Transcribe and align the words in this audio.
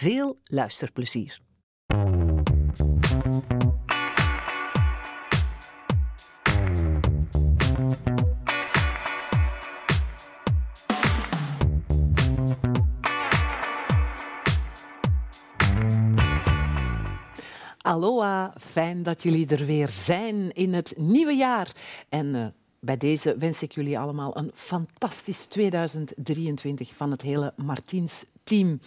Veel 0.00 0.38
luisterplezier. 0.44 1.40
Aloha, 17.78 18.54
fijn 18.60 19.02
dat 19.02 19.22
jullie 19.22 19.46
er 19.46 19.66
weer 19.66 19.88
zijn 19.88 20.52
in 20.52 20.72
het 20.72 20.92
nieuwe 20.96 21.32
jaar. 21.32 21.72
En 22.08 22.26
uh, 22.34 22.46
bij 22.80 22.96
deze 22.96 23.36
wens 23.38 23.62
ik 23.62 23.72
jullie 23.72 23.98
allemaal 23.98 24.36
een 24.36 24.50
fantastisch 24.54 25.44
2023 25.44 26.92
van 26.96 27.10
het 27.10 27.22
hele 27.22 27.52
Martiens 27.56 28.24
team. 28.42 28.80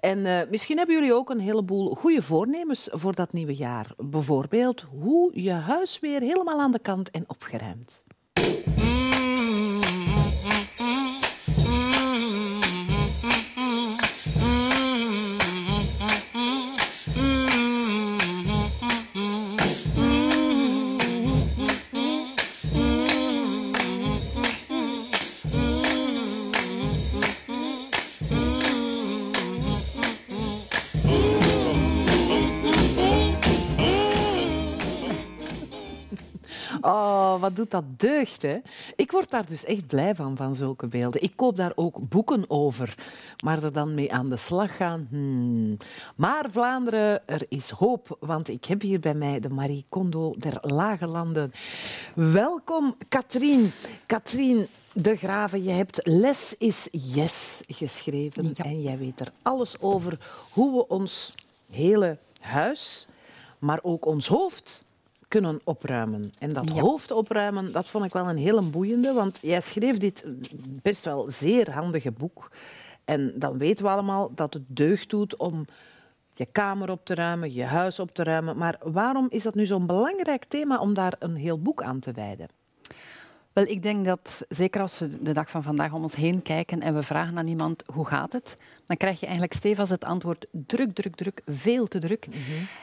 En 0.00 0.18
uh, 0.18 0.40
misschien 0.50 0.76
hebben 0.76 0.94
jullie 0.94 1.14
ook 1.14 1.30
een 1.30 1.40
heleboel 1.40 1.94
goede 1.94 2.22
voornemens 2.22 2.88
voor 2.92 3.14
dat 3.14 3.32
nieuwe 3.32 3.54
jaar. 3.54 3.94
Bijvoorbeeld 3.96 4.80
hoe 4.80 5.42
je 5.42 5.52
huis 5.52 5.98
weer 6.00 6.20
helemaal 6.20 6.60
aan 6.60 6.72
de 6.72 6.78
kant 6.78 7.10
en 7.10 7.24
opgeruimd. 7.26 8.02
Oh, 36.90 37.40
wat 37.40 37.56
doet 37.56 37.70
dat 37.70 37.84
deugd, 37.96 38.42
hè? 38.42 38.58
Ik 38.96 39.10
word 39.10 39.30
daar 39.30 39.46
dus 39.46 39.64
echt 39.64 39.86
blij 39.86 40.14
van, 40.14 40.36
van 40.36 40.54
zulke 40.54 40.86
beelden. 40.86 41.22
Ik 41.22 41.32
koop 41.36 41.56
daar 41.56 41.72
ook 41.74 42.08
boeken 42.08 42.44
over. 42.48 42.94
Maar 43.44 43.62
er 43.62 43.72
dan 43.72 43.94
mee 43.94 44.12
aan 44.12 44.28
de 44.28 44.36
slag 44.36 44.76
gaan, 44.76 45.06
hmm. 45.10 45.76
Maar 46.16 46.46
Vlaanderen, 46.50 47.28
er 47.28 47.46
is 47.48 47.70
hoop, 47.70 48.16
want 48.20 48.48
ik 48.48 48.64
heb 48.64 48.80
hier 48.80 49.00
bij 49.00 49.14
mij 49.14 49.40
de 49.40 49.48
Marie 49.48 49.84
Kondo 49.88 50.34
der 50.38 50.58
Lage 50.60 51.06
Landen. 51.06 51.52
Welkom, 52.14 52.96
Katrien. 53.08 53.72
Katrien, 54.06 54.66
de 54.92 55.16
Graven, 55.16 55.62
je 55.62 55.70
hebt 55.70 56.00
Les 56.06 56.54
is 56.58 56.88
Yes 56.90 57.62
geschreven. 57.66 58.54
En 58.56 58.82
jij 58.82 58.98
weet 58.98 59.20
er 59.20 59.32
alles 59.42 59.80
over 59.80 60.18
hoe 60.52 60.72
we 60.72 60.88
ons 60.88 61.34
hele 61.70 62.18
huis, 62.40 63.06
maar 63.58 63.78
ook 63.82 64.06
ons 64.06 64.26
hoofd 64.26 64.84
kunnen 65.30 65.60
opruimen. 65.64 66.32
En 66.38 66.52
dat 66.52 66.68
hoofd 66.68 67.10
opruimen, 67.10 67.72
dat 67.72 67.88
vond 67.88 68.04
ik 68.04 68.12
wel 68.12 68.28
een 68.28 68.36
hele 68.36 68.62
boeiende, 68.62 69.12
want 69.12 69.38
jij 69.42 69.60
schreef 69.60 69.98
dit 69.98 70.24
best 70.82 71.04
wel 71.04 71.30
zeer 71.30 71.70
handige 71.70 72.10
boek. 72.10 72.50
En 73.04 73.32
dan 73.36 73.58
weten 73.58 73.84
we 73.84 73.90
allemaal 73.90 74.30
dat 74.34 74.54
het 74.54 74.62
deugd 74.66 75.10
doet 75.10 75.36
om 75.36 75.66
je 76.34 76.46
kamer 76.52 76.90
op 76.90 77.04
te 77.04 77.14
ruimen, 77.14 77.54
je 77.54 77.64
huis 77.64 77.98
op 77.98 78.14
te 78.14 78.22
ruimen. 78.22 78.56
Maar 78.56 78.78
waarom 78.82 79.26
is 79.30 79.42
dat 79.42 79.54
nu 79.54 79.66
zo'n 79.66 79.86
belangrijk 79.86 80.44
thema 80.44 80.78
om 80.78 80.94
daar 80.94 81.14
een 81.18 81.36
heel 81.36 81.58
boek 81.58 81.82
aan 81.82 82.00
te 82.00 82.12
wijden? 82.12 82.48
Wel, 83.52 83.64
ik 83.64 83.82
denk 83.82 84.04
dat 84.04 84.44
zeker 84.48 84.80
als 84.80 84.98
we 84.98 85.22
de 85.22 85.32
dag 85.32 85.50
van 85.50 85.62
vandaag 85.62 85.92
om 85.92 86.02
ons 86.02 86.14
heen 86.14 86.42
kijken 86.42 86.80
en 86.80 86.94
we 86.94 87.02
vragen 87.02 87.38
aan 87.38 87.48
iemand 87.48 87.82
hoe 87.92 88.06
gaat 88.06 88.32
het, 88.32 88.56
dan 88.86 88.96
krijg 88.96 89.20
je 89.20 89.26
eigenlijk 89.26 89.54
stevig 89.54 89.88
het 89.88 90.04
antwoord 90.04 90.46
druk, 90.50 90.94
druk, 90.94 91.16
druk, 91.16 91.42
veel 91.46 91.86
te 91.86 91.98
druk. 91.98 92.26
Mhm. 92.26 92.38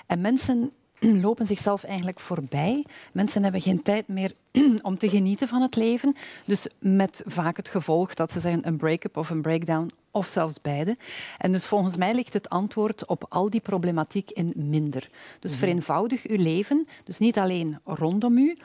En 0.05 0.21
mensen 0.21 0.71
lopen 1.25 1.47
zichzelf 1.47 1.83
eigenlijk 1.83 2.19
voorbij. 2.19 2.85
Mensen 3.11 3.43
hebben 3.43 3.61
geen 3.61 3.81
tijd 3.81 4.07
meer 4.07 4.31
om 4.81 4.97
te 4.97 5.09
genieten 5.09 5.47
van 5.47 5.61
het 5.61 5.75
leven. 5.75 6.15
Dus 6.45 6.67
met 6.79 7.23
vaak 7.25 7.57
het 7.57 7.67
gevolg 7.67 8.13
dat 8.13 8.31
ze 8.31 8.39
zeggen 8.39 8.67
een 8.67 8.77
break-up 8.77 9.17
of 9.17 9.29
een 9.29 9.41
breakdown 9.41 9.91
of 10.11 10.27
zelfs 10.27 10.61
beide. 10.61 10.97
En 11.37 11.51
dus 11.51 11.65
volgens 11.65 11.97
mij 11.97 12.13
ligt 12.13 12.33
het 12.33 12.49
antwoord 12.49 13.05
op 13.05 13.25
al 13.29 13.49
die 13.49 13.59
problematiek 13.59 14.31
in 14.31 14.53
minder. 14.55 15.09
Dus 15.39 15.51
mhm. 15.51 15.59
vereenvoudig 15.59 16.27
uw 16.27 16.37
leven, 16.37 16.87
dus 17.03 17.17
niet 17.17 17.37
alleen 17.37 17.79
rondom 17.83 18.37
u, 18.37 18.57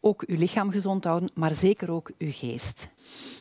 ook 0.00 0.22
uw 0.26 0.38
lichaam 0.38 0.70
gezond 0.70 1.04
houden, 1.04 1.30
maar 1.34 1.54
zeker 1.54 1.90
ook 1.90 2.10
uw 2.18 2.32
geest. 2.32 2.88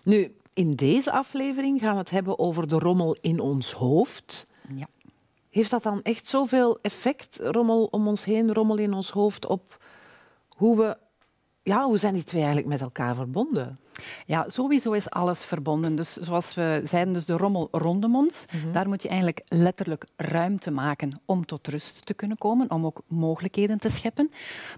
Nu, 0.04 0.36
in 0.54 0.76
deze 0.76 1.12
aflevering 1.12 1.80
gaan 1.80 1.94
we 1.94 2.00
het 2.00 2.10
hebben 2.10 2.40
over 2.40 2.68
de 2.68 2.80
rommel 2.80 3.18
in 3.22 3.40
ons 3.40 3.72
hoofd. 3.72 4.48
Ja. 4.76 4.88
Heeft 5.52 5.70
dat 5.70 5.84
dan 5.84 6.02
echt 6.02 6.30
zoveel 6.30 6.80
effect, 6.82 7.40
rommel 7.44 7.86
om 7.86 8.08
ons 8.08 8.24
heen, 8.24 8.54
rommel 8.54 8.78
in 8.78 8.94
ons 8.94 9.10
hoofd, 9.10 9.46
op 9.46 9.84
hoe 10.48 10.78
we... 10.78 10.98
Ja, 11.64 11.86
hoe 11.86 11.98
zijn 11.98 12.14
die 12.14 12.24
twee 12.24 12.42
eigenlijk 12.42 12.72
met 12.72 12.82
elkaar 12.82 13.16
verbonden? 13.16 13.80
Ja, 14.26 14.46
sowieso 14.50 14.92
is 14.92 15.10
alles 15.10 15.44
verbonden. 15.44 15.96
Dus 15.96 16.14
zoals 16.14 16.54
we 16.54 16.82
zeiden, 16.86 17.14
dus 17.14 17.26
de 17.26 17.38
rommel 17.38 17.68
rondom 17.72 18.16
ons, 18.16 18.46
mhm. 18.54 18.72
daar 18.72 18.88
moet 18.88 19.02
je 19.02 19.08
eigenlijk 19.08 19.42
letterlijk 19.48 20.06
ruimte 20.16 20.72
maken 20.72 21.22
om 21.26 21.46
tot 21.46 21.68
rust 21.68 22.06
te 22.06 22.14
kunnen 22.14 22.38
komen, 22.38 22.72
om 22.72 22.86
ook 22.86 23.02
mogelijkheden 23.08 23.78
te 23.78 23.90
scheppen. 23.90 24.30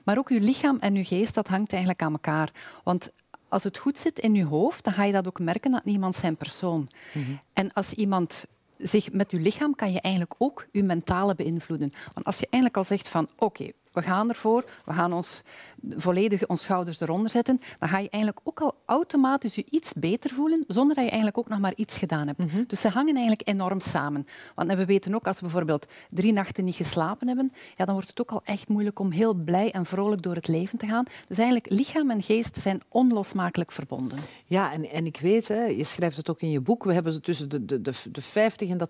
Maar 0.04 0.18
ook 0.18 0.30
je 0.30 0.42
lichaam 0.42 0.78
en 0.80 0.96
je 0.96 1.04
geest, 1.04 1.34
dat 1.34 1.48
hangt 1.48 1.72
eigenlijk 1.72 2.02
aan 2.02 2.12
elkaar. 2.12 2.52
Want 2.84 3.12
als 3.48 3.64
het 3.64 3.78
goed 3.78 3.98
zit 3.98 4.20
in 4.20 4.36
je 4.36 4.46
hoofd, 4.46 4.84
dan 4.84 4.94
ga 4.94 5.04
je 5.04 5.12
dat 5.12 5.28
ook 5.28 5.40
merken 5.40 5.74
aan 5.74 5.92
iemand 5.92 6.16
zijn 6.16 6.36
persoon. 6.36 6.90
Mhm. 7.14 7.32
En 7.54 7.74
als 7.74 7.94
iemand 7.94 8.46
zich 8.78 9.12
met 9.12 9.32
je 9.32 9.40
lichaam 9.40 9.76
kan 9.76 9.92
je 9.92 10.02
eigenlijk 10.02 10.36
ook 10.38 10.68
je 10.72 10.84
mentale 10.84 11.36
beïnvloeden. 11.36 11.92
Want 12.14 12.26
als 12.26 12.40
je 12.40 12.48
eigenlijk 12.50 12.78
al 12.78 12.84
zegt 12.84 13.08
van 13.08 13.30
oké, 13.38 13.72
we 13.94 14.02
gaan 14.02 14.30
ervoor, 14.30 14.66
we 14.86 14.94
gaan 14.94 15.14
ons 15.14 15.42
volledig 15.90 16.48
ons 16.48 16.62
schouders 16.62 17.00
eronder 17.00 17.30
zetten, 17.30 17.60
dan 17.80 17.90
ga 17.90 17.98
je 17.98 18.10
eigenlijk 18.10 18.48
ook 18.48 18.62
al 18.62 18.76
automatisch 18.86 19.56
je 19.56 19.66
iets 19.70 19.94
beter 19.94 20.30
voelen, 20.30 20.64
zonder 20.68 20.96
dat 20.96 21.04
je 21.04 21.10
eigenlijk 21.10 21.38
ook 21.38 21.50
nog 21.50 21.60
maar 21.60 21.74
iets 21.76 21.98
gedaan 21.98 22.28
hebt. 22.28 22.40
Mhm. 22.40 22.64
Dus 22.68 22.82
ze 22.82 22.90
hangen 22.90 23.16
eigenlijk 23.16 23.48
enorm 23.48 23.80
samen. 23.80 24.28
Want 24.56 24.74
we 24.74 24.86
weten 24.86 25.16
ook, 25.16 25.28
als 25.28 25.36
we 25.36 25.42
bijvoorbeeld 25.42 25.86
drie 26.10 26.34
nachten 26.34 26.64
niet 26.64 26.76
geslapen 26.76 27.28
hebben, 27.28 27.52
ja, 27.78 27.86
dan 27.86 27.94
wordt 27.94 28.10
het 28.10 28.22
ook 28.22 28.32
al 28.32 28.42
echt 28.44 28.68
moeilijk 28.68 29.00
om 29.00 29.12
heel 29.12 29.34
blij 29.34 29.72
en 29.72 29.86
vrolijk 29.86 30.22
door 30.22 30.36
het 30.36 30.48
leven 30.48 30.78
te 30.78 30.88
gaan. 30.88 31.06
Dus 31.28 31.38
eigenlijk 31.38 31.70
lichaam 31.70 32.12
en 32.12 32.22
geest 32.22 32.58
zijn 32.62 32.82
onlosmakelijk 32.90 33.72
verbonden. 33.72 34.20
Ja, 34.46 34.72
en, 34.72 34.90
en 34.90 35.06
ik 35.06 35.20
weet, 35.20 35.48
hè, 35.48 35.64
je 35.64 35.84
schrijft 35.84 36.18
het 36.18 36.30
ook 36.30 36.42
in 36.42 36.50
je 36.50 36.62
boek, 36.62 36.84
we 36.84 36.94
hebben 36.94 37.22
tussen 37.22 37.50
de, 37.50 37.66
de, 37.66 37.82
de, 37.82 37.94
de 38.12 38.22
50 38.22 38.70
en 38.70 38.78
de 38.78 38.90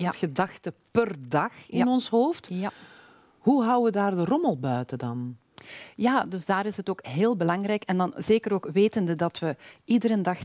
80.000 0.00 0.04
gedachten 0.08 0.74
per 0.90 1.14
dag 1.28 1.52
in 1.68 1.88
ons 1.88 2.08
hoofd. 2.08 2.46
Ja. 2.50 2.72
Hoe 3.46 3.64
houden 3.64 3.92
we 3.92 3.98
daar 3.98 4.14
de 4.14 4.24
rommel 4.24 4.58
buiten 4.58 4.98
dan? 4.98 5.36
Ja, 5.96 6.24
dus 6.24 6.44
daar 6.44 6.66
is 6.66 6.76
het 6.76 6.90
ook 6.90 7.06
heel 7.06 7.36
belangrijk. 7.36 7.82
En 7.82 7.96
dan 7.96 8.12
zeker 8.16 8.52
ook 8.52 8.68
wetende 8.72 9.14
dat 9.14 9.38
we 9.38 9.56
iedere 9.84 10.20
dag 10.20 10.38
80% 10.38 10.42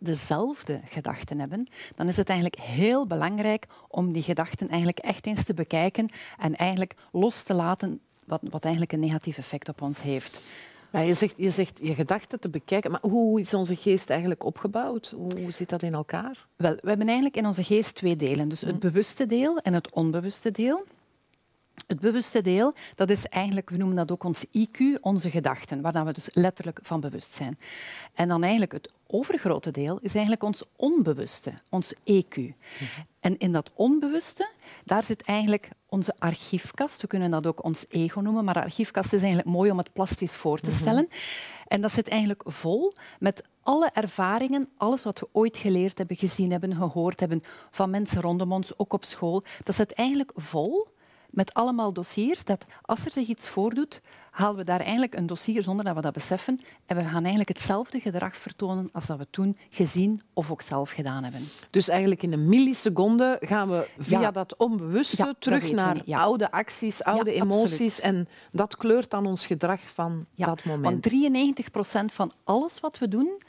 dezelfde 0.00 0.80
gedachten 0.84 1.38
hebben, 1.38 1.68
dan 1.94 2.08
is 2.08 2.16
het 2.16 2.28
eigenlijk 2.28 2.60
heel 2.60 3.06
belangrijk 3.06 3.66
om 3.88 4.12
die 4.12 4.22
gedachten 4.22 4.68
eigenlijk 4.68 4.98
echt 4.98 5.26
eens 5.26 5.44
te 5.44 5.54
bekijken 5.54 6.08
en 6.38 6.56
eigenlijk 6.56 6.94
los 7.12 7.42
te 7.42 7.54
laten 7.54 8.00
wat, 8.24 8.40
wat 8.50 8.62
eigenlijk 8.62 8.92
een 8.92 9.00
negatief 9.00 9.38
effect 9.38 9.68
op 9.68 9.82
ons 9.82 10.02
heeft. 10.02 10.40
Ja, 10.92 11.00
je, 11.00 11.14
zegt, 11.14 11.34
je 11.36 11.50
zegt 11.50 11.78
je 11.82 11.94
gedachten 11.94 12.40
te 12.40 12.48
bekijken, 12.48 12.90
maar 12.90 13.00
hoe 13.02 13.40
is 13.40 13.54
onze 13.54 13.76
geest 13.76 14.10
eigenlijk 14.10 14.44
opgebouwd? 14.44 15.14
Hoe 15.16 15.50
zit 15.52 15.68
dat 15.68 15.82
in 15.82 15.94
elkaar? 15.94 16.46
Wel, 16.56 16.76
we 16.80 16.88
hebben 16.88 17.06
eigenlijk 17.06 17.36
in 17.36 17.46
onze 17.46 17.64
geest 17.64 17.94
twee 17.94 18.16
delen. 18.16 18.48
Dus 18.48 18.60
het 18.60 18.70
hm. 18.70 18.78
bewuste 18.78 19.26
deel 19.26 19.58
en 19.58 19.74
het 19.74 19.92
onbewuste 19.92 20.50
deel. 20.50 20.84
Het 21.86 22.00
bewuste 22.00 22.40
deel, 22.40 22.74
dat 22.94 23.10
is 23.10 23.24
eigenlijk, 23.24 23.70
we 23.70 23.76
noemen 23.76 23.96
dat 23.96 24.12
ook 24.12 24.24
ons 24.24 24.44
IQ, 24.44 25.00
onze 25.00 25.30
gedachten, 25.30 25.80
waar 25.80 26.04
we 26.04 26.12
dus 26.12 26.28
letterlijk 26.32 26.78
van 26.82 27.00
bewust 27.00 27.32
zijn. 27.32 27.58
En 28.14 28.28
dan 28.28 28.42
eigenlijk 28.42 28.72
het 28.72 28.90
overgrote 29.06 29.70
deel 29.70 29.98
is 30.02 30.12
eigenlijk 30.12 30.42
ons 30.42 30.62
onbewuste, 30.76 31.52
ons 31.68 31.94
EQ. 31.94 32.52
En 33.20 33.38
in 33.38 33.52
dat 33.52 33.70
onbewuste, 33.74 34.50
daar 34.84 35.02
zit 35.02 35.22
eigenlijk 35.22 35.70
onze 35.88 36.14
archiefkast. 36.18 37.00
We 37.00 37.06
kunnen 37.06 37.30
dat 37.30 37.46
ook 37.46 37.64
ons 37.64 37.84
ego 37.88 38.20
noemen, 38.20 38.44
maar 38.44 38.54
archiefkast 38.54 39.12
is 39.12 39.20
eigenlijk 39.20 39.48
mooi 39.48 39.70
om 39.70 39.78
het 39.78 39.92
plastisch 39.92 40.34
voor 40.34 40.60
te 40.60 40.70
mhm. 40.70 40.78
stellen. 40.78 41.08
En 41.66 41.80
dat 41.80 41.92
zit 41.92 42.08
eigenlijk 42.08 42.42
vol 42.46 42.94
met 43.18 43.42
alle 43.62 43.90
ervaringen, 43.92 44.68
alles 44.76 45.02
wat 45.04 45.20
we 45.20 45.28
ooit 45.32 45.56
geleerd 45.56 45.98
hebben, 45.98 46.16
gezien 46.16 46.50
hebben, 46.50 46.76
gehoord 46.76 47.20
hebben 47.20 47.42
van 47.70 47.90
mensen 47.90 48.20
rondom 48.20 48.52
ons, 48.52 48.78
ook 48.78 48.92
op 48.92 49.04
school, 49.04 49.42
dat 49.62 49.74
zit 49.74 49.92
eigenlijk 49.92 50.32
vol 50.34 50.86
met 51.38 51.54
allemaal 51.54 51.92
dossiers 51.92 52.44
dat 52.44 52.64
als 52.82 53.04
er 53.04 53.10
zich 53.10 53.28
iets 53.28 53.48
voordoet, 53.48 54.00
halen 54.30 54.56
we 54.56 54.64
daar 54.64 54.80
eigenlijk 54.80 55.14
een 55.14 55.26
dossier 55.26 55.62
zonder 55.62 55.84
dat 55.84 55.94
we 55.94 56.00
dat 56.00 56.12
beseffen. 56.12 56.60
En 56.86 56.96
we 56.96 57.02
gaan 57.02 57.20
eigenlijk 57.20 57.48
hetzelfde 57.48 58.00
gedrag 58.00 58.36
vertonen 58.36 58.88
als 58.92 59.06
dat 59.06 59.18
we 59.18 59.26
toen 59.30 59.56
gezien 59.70 60.20
of 60.32 60.50
ook 60.50 60.62
zelf 60.62 60.90
gedaan 60.90 61.22
hebben. 61.22 61.48
Dus 61.70 61.88
eigenlijk 61.88 62.22
in 62.22 62.32
een 62.32 62.48
milliseconde 62.48 63.36
gaan 63.40 63.68
we 63.68 63.88
via 63.98 64.30
dat 64.30 64.56
onbewuste 64.56 65.34
terug 65.38 65.70
naar 65.70 66.02
oude 66.10 66.50
acties, 66.50 67.04
oude 67.04 67.32
emoties. 67.32 68.00
En 68.00 68.28
dat 68.52 68.76
kleurt 68.76 69.10
dan 69.10 69.26
ons 69.26 69.46
gedrag 69.46 69.80
van 69.80 70.26
dat 70.34 70.64
moment. 70.64 70.84
Want 70.84 71.02
93 71.02 71.70
procent 71.70 72.12
van 72.12 72.32
alles 72.44 72.80
wat 72.80 72.98
we 72.98 73.08
doen, 73.08 73.42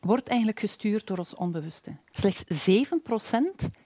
wordt 0.00 0.28
eigenlijk 0.28 0.60
gestuurd 0.60 1.06
door 1.06 1.18
ons 1.18 1.34
onbewuste. 1.34 1.96
Slechts 2.10 2.44
7% 2.44 2.44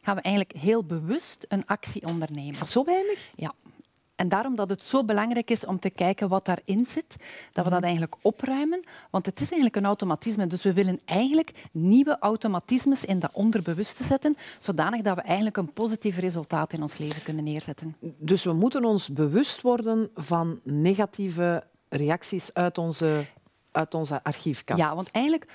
gaan 0.03 0.17
we 0.17 0.23
eigenlijk 0.23 0.53
heel 0.57 0.85
bewust 0.85 1.45
een 1.49 1.67
actie 1.67 2.07
ondernemen. 2.07 2.53
Is 2.53 2.59
dat 2.59 2.71
zo 2.71 2.85
weinig? 2.85 3.31
Ja. 3.35 3.55
En 4.23 4.29
daarom 4.29 4.57
dat 4.57 4.71
het 4.71 4.83
zo 4.83 5.05
belangrijk 5.05 5.51
is 5.51 5.65
om 5.65 5.79
te 5.79 5.91
kijken 5.91 6.29
wat 6.29 6.45
daarin 6.45 6.87
zit, 6.87 7.17
dat 7.53 7.65
we 7.65 7.71
dat 7.71 7.79
mhm. 7.79 7.83
eigenlijk 7.83 8.15
opruimen. 8.21 8.85
Want 9.11 9.27
het 9.27 9.41
is 9.41 9.51
eigenlijk 9.51 9.77
een 9.77 9.85
automatisme. 9.85 10.47
Dus 10.47 10.63
we 10.63 10.73
willen 10.73 11.01
eigenlijk 11.05 11.53
nieuwe 11.73 12.17
automatismes 12.19 13.05
in 13.05 13.19
dat 13.19 13.31
onderbewuste 13.33 14.05
zetten, 14.05 14.37
zodanig 14.59 15.03
dat 15.03 15.17
we 15.17 15.23
eigenlijk 15.23 15.57
een 15.57 15.73
positief 15.73 16.19
resultaat 16.19 16.73
in 16.73 16.83
ons 16.83 16.99
leven 16.99 17.23
kunnen 17.23 17.45
neerzetten. 17.45 17.97
Dus 18.01 18.45
we 18.45 18.53
moeten 18.53 18.85
ons 18.85 19.09
bewust 19.09 19.61
worden 19.61 20.11
van 20.15 20.61
negatieve 20.63 21.65
reacties 21.89 22.55
uit 22.55 22.79
onze, 22.79 23.25
uit 23.71 23.95
onze 23.95 24.25
archiefkast. 24.25 24.81
Ja, 24.81 24.95
want 24.95 25.11
eigenlijk 25.11 25.47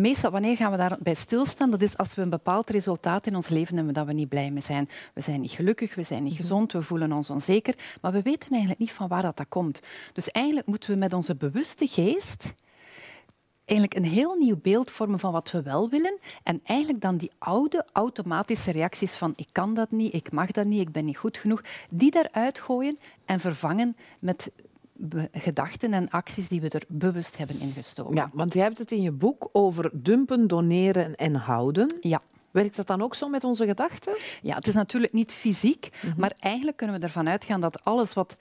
meestal, 0.00 0.30
wanneer 0.30 0.56
gaan 0.56 0.70
we 0.70 0.76
daarbij 0.76 1.14
stilstaan? 1.14 1.70
Dat 1.70 1.82
is 1.82 1.96
als 1.96 2.14
we 2.14 2.22
een 2.22 2.30
bepaald 2.30 2.70
resultaat 2.70 3.26
in 3.26 3.36
ons 3.36 3.48
leven 3.48 3.76
hebben 3.76 3.94
dat 3.94 4.06
we 4.06 4.12
niet 4.12 4.28
blij 4.28 4.50
mee 4.50 4.62
zijn. 4.62 4.88
We 5.14 5.20
zijn 5.20 5.40
niet 5.40 5.50
gelukkig, 5.50 5.94
we 5.94 6.02
zijn 6.02 6.22
niet 6.22 6.32
mhm. 6.32 6.42
gezond, 6.42 6.72
we 6.72 6.82
voelen 6.82 7.12
ons 7.12 7.30
onzeker, 7.30 7.74
maar 8.00 8.12
we 8.12 8.22
weten 8.22 8.50
eigenlijk 8.50 8.80
niet 8.80 8.92
van 8.92 9.08
waar 9.08 9.22
dat, 9.22 9.36
dat 9.36 9.48
komt. 9.48 9.80
Dus 10.12 10.30
eigenlijk 10.30 10.66
moeten 10.66 10.90
we 10.90 10.96
met 10.96 11.12
onze 11.12 11.36
bewuste 11.36 11.86
geest 11.86 12.54
eigenlijk 13.64 13.98
een 13.98 14.12
heel 14.12 14.34
nieuw 14.34 14.58
beeld 14.62 14.90
vormen 14.90 15.18
van 15.18 15.32
wat 15.32 15.50
we 15.50 15.62
wel 15.62 15.88
willen 15.88 16.18
en 16.42 16.60
eigenlijk 16.64 17.00
dan 17.00 17.16
die 17.16 17.30
oude 17.38 17.86
automatische 17.92 18.70
reacties 18.70 19.14
van 19.14 19.32
ik 19.36 19.48
kan 19.52 19.74
dat 19.74 19.90
niet, 19.90 20.14
ik 20.14 20.32
mag 20.32 20.50
dat 20.50 20.66
niet, 20.66 20.80
ik 20.80 20.92
ben 20.92 21.04
niet 21.04 21.16
goed 21.16 21.38
genoeg, 21.38 21.62
die 21.90 22.16
eruit 22.16 22.58
gooien 22.58 22.98
en 23.24 23.40
vervangen 23.40 23.96
met 24.18 24.50
gedachten 25.32 25.92
en 25.92 26.10
acties 26.10 26.48
die 26.48 26.60
we 26.60 26.68
er 26.68 26.84
bewust 26.88 27.36
hebben 27.36 27.60
ingestoken. 27.60 28.14
Ja, 28.14 28.30
want 28.32 28.52
je 28.52 28.60
hebt 28.60 28.78
het 28.78 28.90
in 28.90 29.02
je 29.02 29.12
boek 29.12 29.48
over 29.52 29.90
dumpen, 29.92 30.46
doneren 30.46 31.14
en 31.14 31.34
houden. 31.34 31.96
Ja. 32.00 32.22
Werkt 32.50 32.76
dat 32.76 32.86
dan 32.86 33.02
ook 33.02 33.14
zo 33.14 33.28
met 33.28 33.44
onze 33.44 33.66
gedachten? 33.66 34.16
Ja, 34.42 34.54
het 34.54 34.66
is 34.66 34.74
natuurlijk 34.74 35.12
niet 35.12 35.32
fysiek, 35.32 35.88
mhm. 36.02 36.20
maar 36.20 36.32
eigenlijk 36.38 36.76
kunnen 36.76 36.96
we 36.96 37.02
ervan 37.02 37.28
uitgaan 37.28 37.60
dat 37.60 37.84
alles 37.84 38.12
wat 38.12 38.36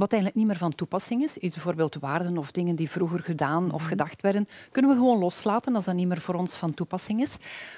wat 0.00 0.12
eigenlijk 0.12 0.34
niet 0.34 0.46
meer 0.46 0.56
van 0.56 0.74
toepassing 0.74 1.22
is, 1.22 1.38
is 1.38 1.50
bijvoorbeeld 1.50 1.94
waarden 1.94 2.38
of 2.38 2.50
dingen 2.50 2.76
die 2.76 2.90
vroeger 2.90 3.20
gedaan 3.20 3.72
of 3.72 3.80
mhm. 3.80 3.88
gedacht 3.88 4.22
werden, 4.22 4.48
kunnen 4.70 4.90
we 4.90 4.96
gewoon 4.96 5.18
loslaten 5.18 5.74
als 5.74 5.84
dat 5.84 5.94
niet 5.94 6.08
meer 6.08 6.20
voor 6.20 6.34
ons 6.34 6.54
van 6.54 6.74
toepassing 6.74 7.20
is. 7.20 7.36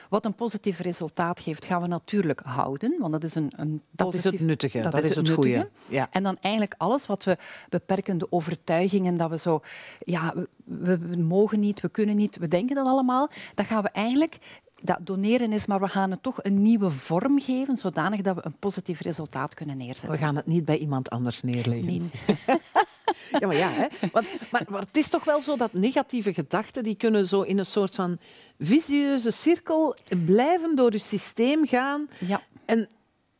Wat 0.09 0.25
een 0.25 0.35
positief 0.35 0.79
resultaat 0.79 1.41
geeft, 1.41 1.65
gaan 1.65 1.83
we 1.83 1.89
natuurlijk 1.89 2.41
houden, 2.45 2.97
want 2.99 3.13
dat 3.13 3.25
is 3.25 3.35
een, 3.35 3.53
een 3.57 3.83
Dat 3.91 4.15
is 4.15 4.25
het 4.25 4.41
nuttige, 4.41 4.81
dat, 4.81 5.05
is, 5.05 5.15
het, 5.15 5.29
goede. 5.29 5.69
Ja. 5.89 6.09
En 6.11 6.23
dan 6.23 6.37
eigenlijk 6.41 6.75
alles 6.77 7.07
wat 7.07 7.25
we 7.25 7.37
beperkende 7.69 8.27
overtuigingen, 8.31 9.17
dat 9.17 9.31
we 9.31 9.39
zo, 9.39 9.61
ja, 9.99 10.35
we, 10.65 10.99
we 10.99 11.17
mogen 11.17 11.61
niet, 11.61 11.81
we 11.81 11.89
kunnen 11.89 12.17
niet, 12.17 12.37
we 12.37 12.49
denken 12.49 12.77
dat 12.77 12.87
allemaal, 12.87 13.31
dat 13.55 13.67
gaan 13.67 13.83
we 13.83 13.89
eigenlijk 13.89 14.39
dat 14.83 14.99
doneren 15.01 15.53
is, 15.53 15.67
maar 15.67 15.81
we 15.81 15.89
gaan 15.89 16.11
het 16.11 16.23
toch 16.23 16.39
een 16.43 16.63
nieuwe 16.63 16.91
vorm 16.91 17.41
geven, 17.41 17.77
zodanig 17.77 18.21
dat 18.21 18.35
we 18.35 18.41
een 18.45 18.57
positief 18.59 19.01
resultaat 19.01 19.55
kunnen 19.55 19.77
neerzetten. 19.77 20.11
We 20.11 20.17
gaan 20.17 20.37
het 20.37 20.47
niet 20.47 20.65
bij 20.65 20.79
iemand 20.79 21.11
anders 21.11 21.43
neerleggen. 21.43 21.85
Nee. 21.85 22.11
ja, 23.41 23.47
maar 23.47 23.57
ja, 23.57 23.71
hè? 23.71 23.87
Want, 24.13 24.27
maar, 24.51 24.65
maar, 24.69 24.81
het 24.81 24.97
is 24.97 25.09
toch 25.09 25.25
wel 25.25 25.41
zo 25.41 25.57
dat 25.57 25.73
negatieve 25.73 26.35
gedachten, 26.35 26.83
die 26.83 26.97
kunnen 26.97 27.27
zo 27.27 27.43
in 27.43 27.59
een 27.59 27.67
soort 27.67 27.95
van 27.95 28.19
visieuze 28.59 29.31
cirkel 29.31 29.97
blijven 30.27 30.77
door 30.77 30.93
je 30.93 30.99
systeem 30.99 31.67
gaan. 31.67 32.09
Ja. 32.19 32.43
En 32.65 32.89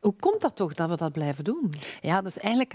hoe 0.01 0.15
komt 0.21 0.41
dat 0.41 0.57
toch 0.57 0.75
dat 0.75 0.89
we 0.89 0.97
dat 0.97 1.13
blijven 1.13 1.45
doen? 1.45 1.73
Ja, 2.01 2.23
dus 2.23 2.39
eigenlijk 2.39 2.75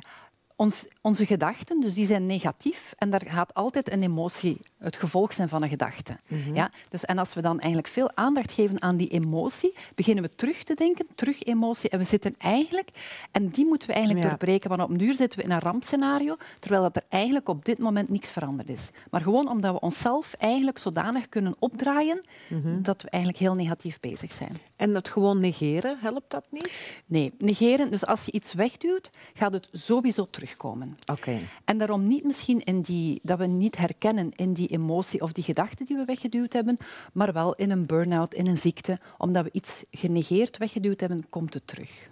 ons, 0.57 0.85
onze 1.01 1.25
gedachten, 1.25 1.79
dus 1.81 1.93
die 1.93 2.05
zijn 2.05 2.25
negatief 2.25 2.93
en 2.97 3.09
daar 3.09 3.23
gaat 3.27 3.53
altijd 3.53 3.91
een 3.91 4.03
emotie 4.03 4.57
het 4.77 4.97
gevolg 4.97 5.33
zijn 5.33 5.49
van 5.49 5.63
een 5.63 5.69
gedachte. 5.69 6.15
Mhm. 6.27 6.55
ja? 6.55 6.71
dus, 6.89 7.05
en 7.05 7.17
als 7.17 7.33
we 7.33 7.41
dan 7.41 7.59
eigenlijk 7.59 7.87
veel 7.87 8.11
aandacht 8.15 8.51
geven 8.51 8.81
aan 8.81 8.97
die 8.97 9.07
emotie, 9.07 9.73
beginnen 9.95 10.23
we 10.23 10.35
terug 10.35 10.63
te 10.63 10.73
denken, 10.73 11.07
terug 11.15 11.43
emotie, 11.43 11.89
en 11.89 11.97
we 11.97 12.03
zitten 12.03 12.35
eigenlijk, 12.37 12.89
en 13.31 13.49
die 13.49 13.65
moeten 13.65 13.87
we 13.87 13.93
eigenlijk 13.93 14.27
doorbreken, 14.27 14.69
want 14.69 14.81
op 14.81 14.99
duur 14.99 15.13
zitten 15.13 15.39
we 15.39 15.45
in 15.45 15.51
een 15.51 15.59
rampscenario, 15.59 16.37
terwijl 16.59 16.81
dat 16.81 16.95
er 16.95 17.03
eigenlijk 17.09 17.49
op 17.49 17.65
dit 17.65 17.77
moment 17.77 18.09
niks 18.09 18.29
veranderd 18.29 18.69
is. 18.69 18.89
Maar 19.11 19.21
gewoon 19.21 19.49
omdat 19.49 19.73
we 19.73 19.79
onszelf 19.79 20.33
eigenlijk 20.33 20.77
zodanig 20.77 21.29
kunnen 21.29 21.55
opdraaien 21.59 22.21
mhm. 22.49 22.81
dat 22.81 23.01
we 23.01 23.09
eigenlijk 23.09 23.43
heel 23.43 23.55
negatief 23.55 23.99
bezig 23.99 24.31
zijn. 24.31 24.57
En 24.75 24.95
het 24.95 25.09
gewoon 25.09 25.39
negeren, 25.39 25.97
helpt 25.99 26.31
dat 26.31 26.43
niet? 26.49 26.71
Nee, 27.05 27.33
negeren, 27.37 27.91
dus 27.91 28.05
als 28.05 28.25
je 28.25 28.31
iets 28.31 28.53
wegduwt, 28.53 29.09
gaat 29.33 29.53
het 29.53 29.69
sowieso 29.71 30.27
terugkomen. 30.47 30.97
Oké. 31.11 31.39
En 31.65 31.77
daarom 31.77 32.07
niet 32.07 32.23
misschien 32.23 32.59
in 32.63 32.81
die, 32.81 33.19
dat 33.23 33.37
we 33.37 33.45
niet 33.45 33.77
herkennen 33.77 34.31
in 34.35 34.53
die 34.53 34.67
emotie 34.67 35.21
of 35.21 35.31
die 35.31 35.43
gedachte 35.43 35.83
die 35.83 35.97
we 35.97 36.05
weggeduwd 36.05 36.53
hebben, 36.53 36.77
maar 37.13 37.33
wel 37.33 37.55
in 37.55 37.71
een 37.71 37.85
burn-out, 37.85 38.33
in 38.33 38.47
een 38.47 38.57
ziekte. 38.57 38.99
Omdat 39.17 39.43
we 39.43 39.49
iets 39.51 39.83
genegeerd 39.91 40.57
weggeduwd 40.57 40.99
hebben, 40.99 41.25
komt 41.29 41.53
het 41.53 41.67
terug. 41.67 42.09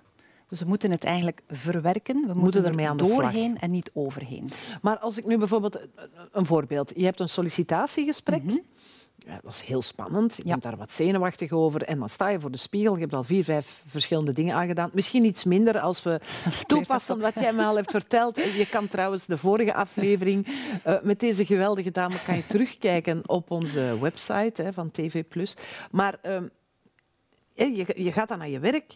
Dus 0.50 0.60
we 0.60 0.66
moeten 0.66 0.92
het 0.92 1.04
eigenlijk 1.04 1.42
verwerken. 1.48 2.28
We 2.28 2.34
moeten, 2.34 2.66
er 2.66 2.88
aan 2.88 2.98
doorheen 2.98 3.58
en 3.58 3.72
niet 3.72 3.92
overheen. 3.94 4.50
Maar 4.82 4.98
als 4.98 5.18
ik 5.18 5.26
nu 5.26 5.38
bijvoorbeeld 5.38 5.80
een 6.32 6.46
voorbeeld. 6.46 6.92
Je 6.96 7.04
hebt 7.04 7.20
een 7.20 7.30
sollicitatiegesprek. 7.30 8.44
Mhm. 8.44 8.58
Ja, 9.18 9.34
dat 9.34 9.44
was 9.44 9.66
heel 9.66 9.82
spannend. 9.82 10.36
Je 10.36 10.44
bent 10.44 10.62
daar 10.62 10.78
wat 10.78 10.94
zenuwachtig 10.94 11.52
over. 11.52 11.82
En 11.82 12.00
dan 12.00 12.10
sta 12.10 12.30
je 12.30 12.40
voor 12.40 12.52
de 12.52 12.58
spiegel. 12.58 12.94
Je 12.94 13.02
hebt 13.02 13.14
al 13.14 13.24
vier, 13.24 13.44
vijf 13.44 13.84
verschillende 13.88 14.34
dingen 14.34 14.56
aangedaan. 14.56 14.90
Misschien 14.94 15.26
iets 15.26 15.44
minder 15.44 15.80
als 15.80 16.04
we 16.04 16.20
toepassen 16.68 17.20
wat 17.20 17.34
jij 17.40 17.54
me 17.54 17.64
al 17.64 17.76
hebt 17.76 17.92
verteld. 17.92 18.36
Je 18.36 18.68
kan 18.70 18.88
trouwens 18.88 19.26
de 19.26 19.38
vorige 19.38 19.74
aflevering 19.74 20.48
uh, 20.88 20.96
met 21.02 21.20
deze 21.20 21.46
geweldige 21.46 21.92
dame 21.92 22.16
kan 22.26 22.36
je 22.36 22.48
terugkijken 22.48 23.22
op 23.26 23.52
onze 23.52 23.98
website 24.00 24.62
hè, 24.62 24.74
van 24.74 24.92
TV+. 24.92 25.24
Maar... 25.92 26.20
Uh, 26.24 26.38
je, 27.56 27.86
je, 27.96 28.12
gaat 28.12 28.28
dan 28.28 28.38
naar 28.38 28.50
je 28.50 28.60
werk, 28.60 28.96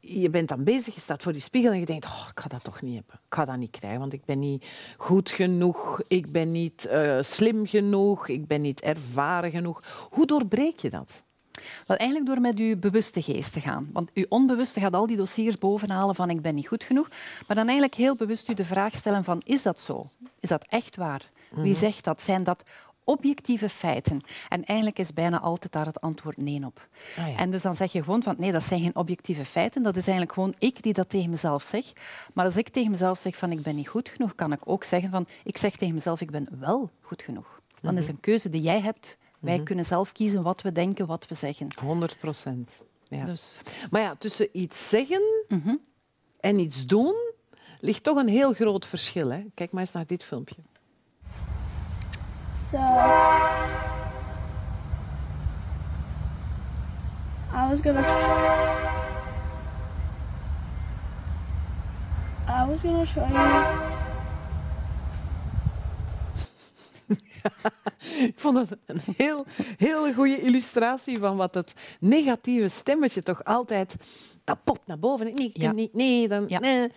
je 0.00 0.30
bent 0.30 0.48
dan 0.48 0.64
bezig, 0.64 0.94
je 0.94 1.00
staat 1.00 1.22
voor 1.22 1.32
die 1.32 1.40
spiegel 1.40 1.72
en 1.72 1.78
je 1.80 1.86
denkt, 1.86 2.04
oh, 2.04 2.26
ik 2.30 2.40
ga 2.40 2.48
dat 2.48 2.64
toch 2.64 2.82
niet 2.82 2.94
hebben. 2.94 3.14
Ik 3.14 3.34
ga 3.34 3.44
dat 3.44 3.56
niet 3.56 3.70
krijgen, 3.70 4.00
want 4.00 4.12
ik 4.12 4.24
ben 4.24 4.38
niet 4.38 4.64
goed 4.96 5.30
genoeg, 5.30 6.02
ik 6.08 6.32
ben 6.32 6.52
niet 6.52 6.88
uh, 6.90 7.18
slim 7.20 7.66
genoeg, 7.66 8.28
ik 8.28 8.46
ben 8.46 8.60
niet 8.60 8.80
ervaren 8.80 9.50
genoeg. 9.50 9.82
Hoe 10.10 10.26
doorbreek 10.26 10.78
je 10.78 10.90
dat? 10.90 11.22
Wel, 11.86 11.96
eigenlijk 11.96 12.30
door 12.30 12.40
met 12.40 12.58
je 12.58 12.76
bewuste 12.76 13.22
geest 13.22 13.52
te 13.52 13.60
gaan. 13.60 13.88
Want 13.92 14.10
je 14.14 14.26
onbewuste 14.28 14.80
gaat 14.80 14.94
al 14.94 15.06
die 15.06 15.16
dossiers 15.16 15.58
bovenhalen 15.58 16.14
van 16.14 16.30
ik 16.30 16.42
ben 16.42 16.54
niet 16.54 16.68
goed 16.68 16.84
genoeg. 16.84 17.08
Maar 17.46 17.56
dan 17.56 17.66
eigenlijk 17.66 17.94
heel 17.94 18.14
bewust 18.14 18.48
u 18.48 18.54
de 18.54 18.64
vraag 18.64 18.94
stellen 18.94 19.24
van 19.24 19.40
is 19.44 19.62
dat 19.62 19.80
zo? 19.80 20.08
Is 20.40 20.48
dat 20.48 20.64
echt 20.68 20.96
waar? 20.96 21.30
Wie 21.50 21.72
mhm. 21.72 21.80
zegt 21.80 22.04
dat? 22.04 22.22
Zijn 22.22 22.42
dat 22.42 22.62
objectieve 23.08 23.68
feiten. 23.68 24.20
En 24.48 24.64
eigenlijk 24.64 24.98
is 24.98 25.12
bijna 25.12 25.40
altijd 25.40 25.72
daar 25.72 25.86
het 25.86 26.00
antwoord 26.00 26.36
nee 26.36 26.64
op. 26.64 26.88
Ah, 27.16 27.28
ja. 27.28 27.36
En 27.36 27.50
dus 27.50 27.62
dan 27.62 27.76
zeg 27.76 27.92
je 27.92 28.02
gewoon 28.02 28.22
van 28.22 28.34
nee, 28.38 28.52
dat 28.52 28.62
zijn 28.62 28.80
geen 28.80 28.96
objectieve 28.96 29.44
feiten. 29.44 29.82
Dat 29.82 29.96
is 29.96 30.02
eigenlijk 30.02 30.32
gewoon 30.32 30.54
ik 30.58 30.82
die 30.82 30.92
dat 30.92 31.08
tegen 31.08 31.30
mezelf 31.30 31.62
zeg. 31.62 31.92
Maar 32.34 32.44
als 32.44 32.56
ik 32.56 32.68
tegen 32.68 32.90
mezelf 32.90 33.18
zeg 33.18 33.36
van 33.36 33.52
ik 33.52 33.62
ben 33.62 33.76
niet 33.76 33.88
goed 33.88 34.08
genoeg, 34.08 34.34
kan 34.34 34.52
ik 34.52 34.60
ook 34.64 34.84
zeggen 34.84 35.10
van 35.10 35.26
ik 35.44 35.56
zeg 35.56 35.76
tegen 35.76 35.94
mezelf 35.94 36.20
ik 36.20 36.30
ben 36.30 36.48
wel 36.58 36.90
goed 37.00 37.22
genoeg. 37.22 37.60
Dat 37.80 37.94
is 37.94 38.00
mhm. 38.00 38.10
een 38.10 38.20
keuze 38.20 38.48
die 38.48 38.62
jij 38.62 38.80
hebt. 38.80 39.16
Wij 39.38 39.54
mhm. 39.54 39.64
kunnen 39.64 39.84
zelf 39.84 40.12
kiezen 40.12 40.42
wat 40.42 40.62
we 40.62 40.72
denken, 40.72 41.06
wat 41.06 41.28
we 41.28 41.34
zeggen. 41.34 41.68
100 41.80 42.18
procent. 42.18 42.82
Ja. 43.08 43.24
Dus. 43.24 43.60
Maar 43.90 44.00
ja, 44.00 44.14
tussen 44.14 44.48
iets 44.52 44.88
zeggen 44.88 45.22
mhm. 45.48 45.74
en 46.40 46.58
iets 46.58 46.86
doen 46.86 47.14
ligt 47.80 48.02
toch 48.02 48.16
een 48.16 48.28
heel 48.28 48.52
groot 48.52 48.86
verschil. 48.86 49.30
Hè? 49.30 49.40
Kijk 49.54 49.70
maar 49.70 49.80
eens 49.80 49.92
naar 49.92 50.06
dit 50.06 50.24
filmpje. 50.24 50.62
So 52.70 52.78
I 57.52 57.70
was 57.70 57.80
gonna 57.80 58.02
I 62.46 62.64
was 62.68 62.82
gonna 62.82 63.04
show 63.06 63.26
you. 63.28 63.88
Ik 68.28 68.34
vond 68.36 68.58
het 68.58 68.78
een 68.86 69.00
heel, 69.16 69.46
heel 69.76 70.12
goede 70.12 70.40
illustratie 70.40 71.18
van 71.18 71.36
wat 71.36 71.54
het 71.54 71.72
negatieve 72.00 72.68
stemmetje 72.68 73.22
toch 73.22 73.44
altijd... 73.44 73.96
Dat 74.44 74.64
popt 74.64 74.86
naar 74.86 74.98
boven. 74.98 75.34
Nee, 75.34 75.50
ja. 75.52 75.72
nee, 75.72 75.90
nee, 75.92 76.28
dan... 76.28 76.44
Ja. 76.48 76.58
Nee. 76.58 76.92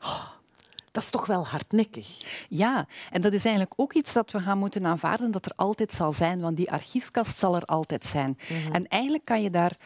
Oh, 0.00 0.28
dat 0.92 1.02
is 1.02 1.10
toch 1.10 1.26
wel 1.26 1.46
hardnekkig. 1.46 2.08
Ja, 2.48 2.86
en 3.10 3.20
dat 3.20 3.32
is 3.32 3.44
eigenlijk 3.44 3.74
ook 3.76 3.92
iets 3.92 4.12
dat 4.12 4.30
we 4.30 4.40
gaan 4.40 4.58
moeten 4.58 4.86
aanvaarden 4.86 5.30
dat 5.30 5.46
er 5.46 5.52
altijd 5.56 5.92
zal 5.92 6.12
zijn, 6.12 6.40
want 6.40 6.56
die 6.56 6.70
archiefkast 6.70 7.38
zal 7.38 7.56
er 7.56 7.64
altijd 7.64 8.04
zijn. 8.04 8.38
Mhm. 8.48 8.72
En 8.72 8.88
eigenlijk 8.88 9.24
kan 9.24 9.42
je 9.42 9.50
daar 9.50 9.76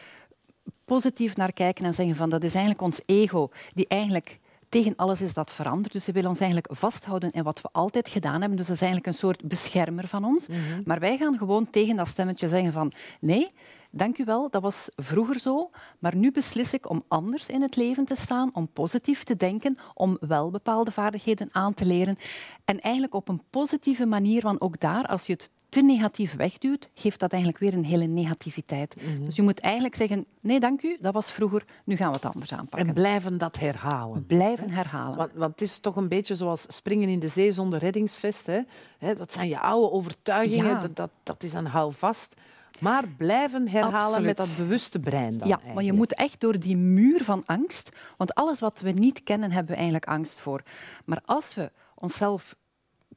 positief 0.85 1.35
naar 1.35 1.53
kijken 1.53 1.85
en 1.85 1.93
zeggen 1.93 2.15
van 2.15 2.29
dat 2.29 2.43
is 2.43 2.51
eigenlijk 2.53 2.81
ons 2.81 3.01
ego 3.05 3.49
die 3.73 3.87
eigenlijk 3.87 4.39
tegen 4.69 4.95
alles 4.95 5.21
is 5.21 5.33
dat 5.33 5.51
veranderd. 5.51 5.93
Dus 5.93 6.03
ze 6.03 6.11
willen 6.11 6.29
ons 6.29 6.39
eigenlijk 6.39 6.75
vasthouden 6.75 7.31
in 7.31 7.43
wat 7.43 7.61
we 7.61 7.69
altijd 7.71 8.09
gedaan 8.09 8.39
hebben. 8.39 8.57
Dus 8.57 8.67
dat 8.67 8.75
is 8.75 8.81
eigenlijk 8.81 9.11
een 9.11 9.19
soort 9.19 9.47
beschermer 9.47 10.07
van 10.07 10.25
ons. 10.25 10.47
Mhm. 10.47 10.59
Maar 10.85 10.99
wij 10.99 11.17
gaan 11.17 11.37
gewoon 11.37 11.69
tegen 11.69 11.95
dat 11.95 12.07
stemmetje 12.07 12.47
zeggen 12.47 12.73
van 12.73 12.91
nee, 13.19 13.47
dank 13.91 14.17
u 14.17 14.23
wel, 14.23 14.49
dat 14.49 14.61
was 14.61 14.89
vroeger 14.95 15.39
zo, 15.39 15.69
maar 15.99 16.15
nu 16.15 16.31
beslis 16.31 16.73
ik 16.73 16.89
om 16.89 17.03
anders 17.07 17.47
in 17.47 17.61
het 17.61 17.75
leven 17.75 18.05
te 18.05 18.15
staan, 18.15 18.49
om 18.53 18.67
positief 18.67 19.23
te 19.23 19.35
denken, 19.35 19.77
om 19.93 20.17
wel 20.19 20.49
bepaalde 20.49 20.91
vaardigheden 20.91 21.49
aan 21.51 21.73
te 21.73 21.85
leren. 21.85 22.17
En 22.65 22.79
eigenlijk 22.79 23.13
op 23.13 23.29
een 23.29 23.41
positieve 23.49 24.05
manier, 24.05 24.41
want 24.41 24.61
ook 24.61 24.79
daar, 24.79 25.05
als 25.05 25.25
je 25.25 25.33
het 25.33 25.49
te 25.69 25.81
negatief 25.81 26.35
wegduwt, 26.35 26.89
geeft 26.93 27.19
dat 27.19 27.31
eigenlijk 27.31 27.61
weer 27.61 27.73
een 27.73 27.85
hele 27.85 28.05
negativiteit. 28.05 28.95
Mhm. 28.95 29.25
Dus 29.25 29.35
je 29.35 29.41
moet 29.41 29.59
eigenlijk 29.59 29.95
zeggen, 29.95 30.25
nee 30.39 30.59
dank 30.59 30.81
u, 30.81 30.97
dat 31.01 31.13
was 31.13 31.31
vroeger, 31.31 31.65
nu 31.83 31.95
gaan 31.95 32.09
we 32.09 32.15
het 32.15 32.25
anders 32.25 32.53
aanpakken. 32.53 32.87
En 32.87 32.93
blijven 32.93 33.37
dat 33.37 33.59
herhalen. 33.59 34.25
Blijven 34.25 34.69
herhalen. 34.69 35.17
Want, 35.17 35.31
want 35.33 35.51
het 35.51 35.61
is 35.61 35.77
toch 35.77 35.95
een 35.95 36.07
beetje 36.07 36.35
zoals 36.35 36.65
springen 36.67 37.09
in 37.09 37.19
de 37.19 37.27
zee 37.27 37.51
zonder 37.51 37.79
reddingsvest. 37.79 38.45
Hè? 38.45 39.15
Dat 39.15 39.33
zijn 39.33 39.47
je 39.47 39.59
oude 39.59 39.91
overtuigingen, 39.91 40.65
Ja. 40.65 40.79
dat, 40.79 40.95
dat, 40.95 41.11
dat 41.23 41.43
is 41.43 41.53
een 41.53 41.67
houvast. 41.67 42.35
Maar 42.79 43.07
blijven 43.17 43.67
herhalen 43.67 43.99
Absoluut. 43.99 44.25
met 44.25 44.37
dat 44.37 44.55
bewuste 44.57 44.99
brein 44.99 45.37
dan 45.37 45.47
ja, 45.47 45.59
maar 45.73 45.83
je 45.83 45.93
moet 45.93 46.13
echt 46.13 46.39
door 46.39 46.59
die 46.59 46.77
muur 46.77 47.23
van 47.23 47.43
angst, 47.45 47.89
want 48.17 48.33
alles 48.33 48.59
wat 48.59 48.79
we 48.79 48.91
niet 48.91 49.23
kennen, 49.23 49.51
hebben 49.51 49.71
we 49.71 49.75
eigenlijk 49.75 50.07
angst 50.07 50.39
voor. 50.39 50.61
Maar 51.05 51.21
als 51.25 51.53
we 51.53 51.71
onszelf 51.95 52.55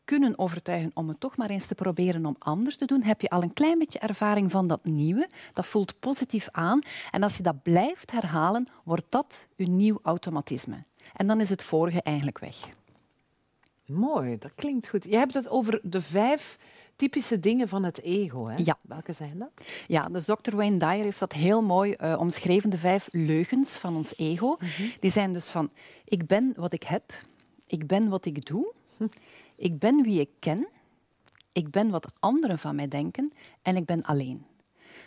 kunnen 0.04 0.38
overtuigen 0.38 0.90
om 0.94 1.08
het 1.08 1.20
toch 1.20 1.36
maar 1.36 1.50
eens 1.50 1.66
te 1.66 1.74
proberen 1.74 2.26
om 2.26 2.36
anders 2.38 2.76
te 2.76 2.84
doen, 2.84 3.02
heb 3.02 3.20
je 3.20 3.30
al 3.30 3.42
een 3.42 3.52
klein 3.52 3.78
beetje 3.78 3.98
ervaring 3.98 4.50
van 4.50 4.66
dat 4.66 4.84
nieuwe. 4.84 5.28
Dat 5.52 5.66
voelt 5.66 6.00
positief 6.00 6.48
aan. 6.50 6.80
En 7.10 7.22
als 7.22 7.36
je 7.36 7.42
dat 7.42 7.62
blijft 7.62 8.10
herhalen, 8.10 8.68
wordt 8.84 9.06
dat 9.08 9.46
je 9.56 9.68
nieuw 9.68 9.98
automatisme. 10.02 10.84
En 11.14 11.26
dan 11.26 11.40
is 11.40 11.50
het 11.50 11.62
vorige 11.62 12.02
eigenlijk 12.02 12.38
weg. 12.38 12.56
Mooi, 13.86 14.38
dat 14.38 14.54
klinkt 14.54 14.88
goed. 14.88 15.04
Je 15.04 15.16
hebt 15.16 15.34
het 15.34 15.48
over 15.48 15.80
de 15.82 16.00
vijf 16.00 16.58
typische 16.96 17.40
dingen 17.40 17.68
van 17.68 17.84
het 17.84 18.02
ego. 18.02 18.48
Hè? 18.48 18.54
Ja. 18.56 18.78
Welke 18.82 19.12
zijn 19.12 19.38
dat? 19.38 19.66
Ja, 19.86 20.08
dus 20.08 20.24
Dr. 20.24 20.56
Wayne 20.56 20.76
Dyer 20.76 21.02
heeft 21.04 21.18
dat 21.18 21.32
heel 21.32 21.62
mooi 21.62 21.92
eh, 21.92 22.16
omschreven, 22.18 22.70
de 22.70 22.78
vijf 22.78 23.08
leugens 23.12 23.70
van 23.70 23.96
ons 23.96 24.16
ego. 24.16 24.56
Die 25.00 25.10
zijn 25.10 25.32
dus 25.32 25.48
van, 25.48 25.70
ik 26.04 26.26
ben 26.26 26.52
wat 26.56 26.72
ik 26.72 26.82
heb, 26.82 27.12
ik 27.66 27.86
ben 27.86 28.08
wat 28.08 28.24
ik 28.24 28.46
doe, 28.46 28.72
ik 29.60 29.78
ben 29.78 30.02
wie 30.02 30.20
ik 30.20 30.30
ken, 30.38 30.68
ik 31.52 31.70
ben 31.70 31.90
wat 31.90 32.12
anderen 32.18 32.58
van 32.58 32.74
mij 32.74 32.88
denken 32.88 33.32
en 33.62 33.76
ik 33.76 33.84
ben 33.84 34.02
alleen. 34.02 34.44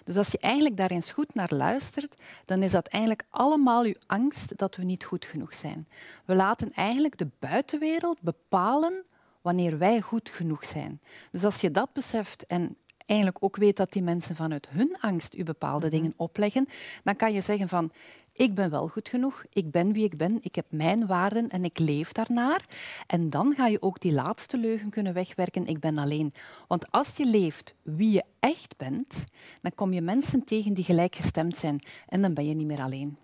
Dus 0.04 0.18
als 0.18 0.32
je 0.32 0.38
eigenlijk 0.38 0.78
daar 0.78 0.92
eens 0.92 1.12
goed 1.12 1.34
naar 1.34 1.54
luistert, 1.54 2.16
dan 2.46 2.64
is 2.64 2.72
dat 2.72 2.88
eigenlijk 2.88 3.26
allemaal 3.30 3.84
uw 3.84 3.96
angst 4.06 4.58
dat 4.58 4.76
we 4.76 4.84
niet 4.84 5.04
goed 5.04 5.26
genoeg 5.26 5.56
zijn. 5.56 5.88
We 6.26 6.36
laten 6.36 6.72
eigenlijk 6.72 7.18
de 7.18 7.30
buitenwereld 7.40 8.22
bepalen 8.22 9.04
wanneer 9.42 9.78
wij 9.78 10.02
goed 10.02 10.30
genoeg 10.30 10.66
zijn. 10.66 11.02
Dus 11.32 11.44
als 11.44 11.62
je 11.62 11.72
dat 11.72 11.94
beseft 11.94 12.46
en 12.46 12.78
eigenlijk 13.06 13.44
ook 13.44 13.56
weet 13.56 13.78
dat 13.78 13.92
die 13.92 14.04
mensen 14.04 14.36
vanuit 14.36 14.70
hun 14.70 14.98
angst 15.00 15.36
u 15.36 15.44
bepaalde 15.44 15.90
dingen 15.90 16.14
opleggen, 16.16 16.68
dan 17.04 17.16
kan 17.16 17.34
je 17.34 17.42
zeggen 17.42 17.70
van 17.70 17.92
ik 18.34 18.56
ben 18.56 18.70
wel 18.70 18.88
goed 18.88 19.10
genoeg, 19.10 19.44
ik 19.50 19.72
ben 19.72 19.94
wie 19.94 20.04
ik 20.04 20.18
ben, 20.18 20.38
ik 20.42 20.56
heb 20.56 20.66
mijn 20.70 21.08
waarden 21.08 21.50
en 21.50 21.64
ik 21.64 21.80
leef 21.80 22.12
daarnaar. 22.12 22.66
En 23.08 23.30
dan 23.30 23.54
ga 23.56 23.68
je 23.68 23.82
ook 23.82 24.00
die 24.00 24.14
laatste 24.14 24.58
leugen 24.58 24.90
kunnen 24.90 25.14
wegwerken, 25.14 25.66
ik 25.66 25.80
ben 25.80 25.98
alleen. 25.98 26.34
Want 26.68 26.92
als 26.92 27.18
je 27.18 27.26
leeft 27.26 27.76
wie 27.82 28.12
je 28.12 28.24
echt 28.40 28.78
bent, 28.78 29.24
dan 29.62 29.72
kom 29.76 29.94
je 29.94 30.02
mensen 30.02 30.44
tegen 30.44 30.74
die 30.74 30.84
gelijkgestemd 30.84 31.58
zijn 31.58 31.80
en 32.08 32.22
dan 32.22 32.34
ben 32.34 32.48
je 32.48 32.54
niet 32.54 32.68
meer 32.68 32.82
alleen. 32.82 33.18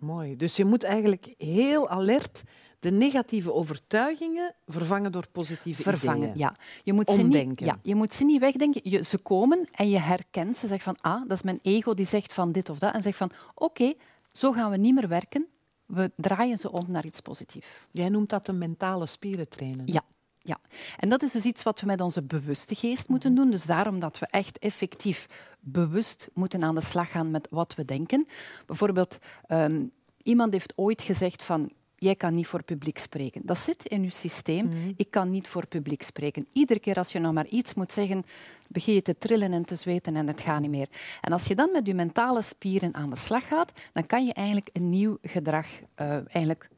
Mooi. 0.00 0.36
Dus 0.36 0.56
je 0.56 0.64
moet 0.64 0.82
eigenlijk 0.82 1.34
heel 1.38 1.88
alert 1.88 2.42
de 2.78 2.90
negatieve 2.90 3.52
overtuigingen 3.52 4.54
vervangen 4.66 5.12
door 5.12 5.26
positieve 5.32 5.82
vervangen. 5.82 6.18
ideeën. 6.18 6.38
Ja. 6.38 6.56
Je, 6.84 6.92
moet 6.92 7.10
ze 7.10 7.22
niet, 7.22 7.60
ja, 7.60 7.78
je 7.82 7.94
moet 7.94 8.14
ze 8.14 8.24
niet 8.24 8.40
wegdenken. 8.40 8.80
Je, 8.84 9.04
ze 9.04 9.18
komen 9.18 9.68
en 9.72 9.90
je 9.90 9.98
herkent 9.98 10.56
ze. 10.56 10.68
Zegt 10.68 10.82
van, 10.82 10.96
ah, 11.00 11.20
dat 11.20 11.36
is 11.36 11.42
mijn 11.42 11.58
ego 11.62 11.94
die 11.94 12.06
zegt 12.06 12.32
van 12.32 12.52
dit 12.52 12.68
of 12.68 12.78
dat. 12.78 12.94
En 12.94 13.02
zegt 13.02 13.16
van, 13.16 13.30
oké, 13.54 13.92
zo 14.32 14.52
gaan 14.52 14.70
we 14.70 14.76
niet 14.76 14.94
meer 14.94 15.08
werken. 15.08 15.46
We 15.86 16.10
draaien 16.16 16.58
ze 16.58 16.72
om 16.72 16.84
naar 16.88 17.04
iets 17.04 17.20
positiefs. 17.20 17.68
Jij 17.90 18.08
noemt 18.08 18.30
dat 18.30 18.46
de 18.46 18.52
mentale 18.52 19.06
spieren 19.06 19.48
trainen. 19.48 19.82
Ja. 19.86 20.02
Ja, 20.42 20.60
en 20.96 21.08
dat 21.08 21.22
is 21.22 21.32
dus 21.32 21.44
iets 21.44 21.62
wat 21.62 21.80
we 21.80 21.86
met 21.86 22.00
onze 22.00 22.22
bewuste 22.22 22.74
geest 22.74 23.08
moeten 23.08 23.34
doen. 23.34 23.50
Dus 23.50 23.64
daarom 23.64 24.00
dat 24.00 24.18
we 24.18 24.26
echt 24.26 24.58
effectief 24.58 25.26
bewust 25.60 26.28
moeten 26.34 26.62
aan 26.64 26.74
de 26.74 26.84
slag 26.84 27.10
gaan 27.10 27.30
met 27.30 27.48
wat 27.50 27.74
we 27.74 27.84
denken. 27.84 28.26
Bijvoorbeeld, 28.66 29.18
ehm, 29.46 29.84
iemand 30.22 30.52
heeft 30.52 30.72
ooit 30.76 31.02
gezegd 31.02 31.44
van 31.44 31.72
jij 31.96 32.14
kan 32.14 32.34
niet 32.34 32.46
voor 32.46 32.62
publiek 32.62 32.98
spreken. 32.98 33.40
Dat 33.44 33.58
zit 33.58 33.86
in 33.86 34.02
je 34.02 34.10
systeem. 34.10 34.94
Ik 34.96 35.10
kan 35.10 35.30
niet 35.30 35.48
voor 35.48 35.66
publiek 35.66 36.02
spreken. 36.02 36.46
Iedere 36.52 36.80
keer 36.80 36.96
als 36.96 37.12
je 37.12 37.18
nog 37.18 37.32
maar 37.32 37.46
iets 37.46 37.74
moet 37.74 37.92
zeggen, 37.92 38.24
begin 38.68 38.94
je 38.94 39.02
te 39.02 39.18
trillen 39.18 39.52
en 39.52 39.64
te 39.64 39.76
zweten 39.76 40.16
en 40.16 40.26
het 40.26 40.40
gaat 40.40 40.60
niet 40.60 40.70
meer. 40.70 40.88
En 41.20 41.32
als 41.32 41.46
je 41.46 41.54
dan 41.54 41.72
met 41.72 41.86
je 41.86 41.94
mentale 41.94 42.42
spieren 42.42 42.94
aan 42.94 43.10
de 43.10 43.16
slag 43.16 43.46
gaat, 43.46 43.72
dan 43.92 44.06
kan 44.06 44.26
je 44.26 44.32
eigenlijk 44.32 44.68
een 44.72 44.90
nieuw 44.90 45.18
gedrag 45.22 45.66
eh, 45.94 46.34
eigenlijk 46.34 46.68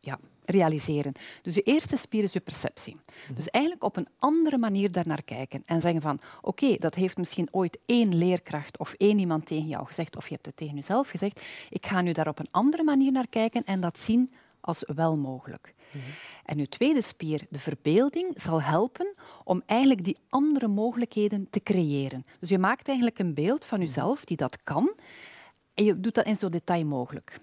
ja, 0.00 0.18
realiseren. 0.46 1.12
Dus 1.42 1.54
je 1.54 1.62
eerste 1.62 1.96
spier 1.96 2.22
is 2.22 2.32
je 2.32 2.40
perceptie. 2.40 2.96
Dus 3.34 3.48
eigenlijk 3.48 3.84
op 3.84 3.96
een 3.96 4.08
andere 4.18 4.58
manier 4.58 4.92
daarnaar 4.92 5.22
kijken 5.22 5.62
en 5.66 5.80
zeggen 5.80 6.00
van 6.00 6.20
oké, 6.42 6.76
dat 6.78 6.94
heeft 6.94 7.16
misschien 7.16 7.48
ooit 7.50 7.78
één 7.86 8.14
leerkracht 8.14 8.78
of 8.78 8.92
één 8.92 9.18
iemand 9.18 9.46
tegen 9.46 9.66
jou 9.66 9.86
gezegd 9.86 10.16
of 10.16 10.28
je 10.28 10.34
hebt 10.34 10.46
het 10.46 10.56
tegen 10.56 10.74
jezelf 10.74 11.08
gezegd. 11.08 11.40
Ik 11.70 11.86
ga 11.86 12.00
nu 12.00 12.12
daar 12.12 12.28
op 12.28 12.38
een 12.38 12.48
andere 12.50 12.82
manier 12.82 13.12
naar 13.12 13.28
kijken 13.28 13.64
en 13.64 13.80
dat 13.80 13.98
zien 13.98 14.32
als 14.60 14.84
wel 14.94 15.16
mogelijk. 15.16 15.74
En 16.44 16.58
uw 16.58 16.66
tweede 16.66 17.02
spier, 17.02 17.46
de 17.50 17.58
verbeelding, 17.58 18.40
zal 18.40 18.62
helpen 18.62 19.14
om 19.44 19.62
eigenlijk 19.66 20.04
die 20.04 20.18
andere 20.28 20.68
mogelijkheden 20.68 21.50
te 21.50 21.62
creëren. 21.62 22.24
Dus 22.40 22.48
je 22.48 22.58
maakt 22.58 22.86
eigenlijk 22.86 23.18
een 23.18 23.34
beeld 23.34 23.64
van 23.64 23.80
jezelf 23.80 24.24
die 24.24 24.36
dat 24.36 24.62
kan 24.62 24.94
en 25.74 25.84
je 25.84 26.00
doet 26.00 26.14
dat 26.14 26.26
in 26.26 26.36
zo 26.36 26.48
detail 26.48 26.84
mogelijk. 26.84 27.38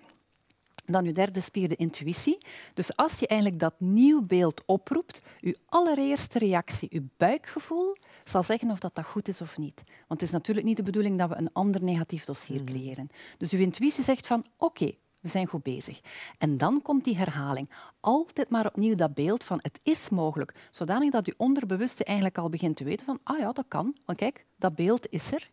Dan 0.86 1.06
uw 1.06 1.12
derde 1.12 1.42
spier, 1.42 1.68
de 1.68 1.76
intuïtie. 1.76 2.38
Dus 2.74 2.96
als 2.96 3.20
je 3.20 3.28
eigenlijk 3.28 3.60
dat 3.60 3.74
nieuw 3.78 4.22
beeld 4.22 4.64
oproept, 4.66 5.22
uw 5.42 5.54
allereerste 5.66 6.40
reactie, 6.40 6.90
uw 6.92 7.08
buikgevoel, 7.18 7.96
zal 8.24 8.44
zeggen 8.44 8.72
of 8.72 8.80
dat, 8.80 8.96
dat 8.96 9.06
goed 9.06 9.28
is 9.28 9.42
of 9.42 9.58
niet. 9.58 9.82
Want 9.86 10.22
het 10.22 10.22
is 10.22 10.30
natuurlijk 10.30 10.66
niet 10.66 10.78
de 10.78 10.84
bedoeling 10.84 11.20
dat 11.20 11.30
we 11.30 11.36
een 11.36 11.54
ander 11.54 11.84
negatief 11.84 12.26
dossier 12.26 12.64
creëren. 12.64 13.10
Dus 13.38 13.52
uw 13.52 13.60
intuïtie 13.60 14.04
zegt 14.04 14.28
van, 14.28 14.46
oké, 14.58 14.92
we 15.24 15.30
zijn 15.30 15.48
goed 15.48 15.64
bezig. 15.64 16.02
En 16.38 16.58
dan 16.58 16.82
komt 16.82 17.04
die 17.04 17.18
herhaling. 17.18 17.70
Altijd 18.00 18.50
maar 18.50 18.66
opnieuw 18.66 18.96
dat 18.96 19.14
beeld 19.14 19.44
van 19.44 19.60
het 19.62 19.80
is 19.84 20.10
mogelijk. 20.10 20.54
Zodanig 20.72 21.12
dat 21.12 21.26
je 21.26 21.34
onderbewuste 21.38 22.04
eigenlijk 22.04 22.38
al 22.38 22.50
begint 22.50 22.76
te 22.76 22.84
weten 22.84 23.06
van, 23.06 23.20
ah 23.24 23.40
ja, 23.40 23.52
dat 23.52 23.66
kan. 23.68 23.96
Want 24.06 24.18
kijk, 24.18 24.46
dat 24.56 24.76
beeld 24.76 25.08
is 25.10 25.32
er. 25.32 25.50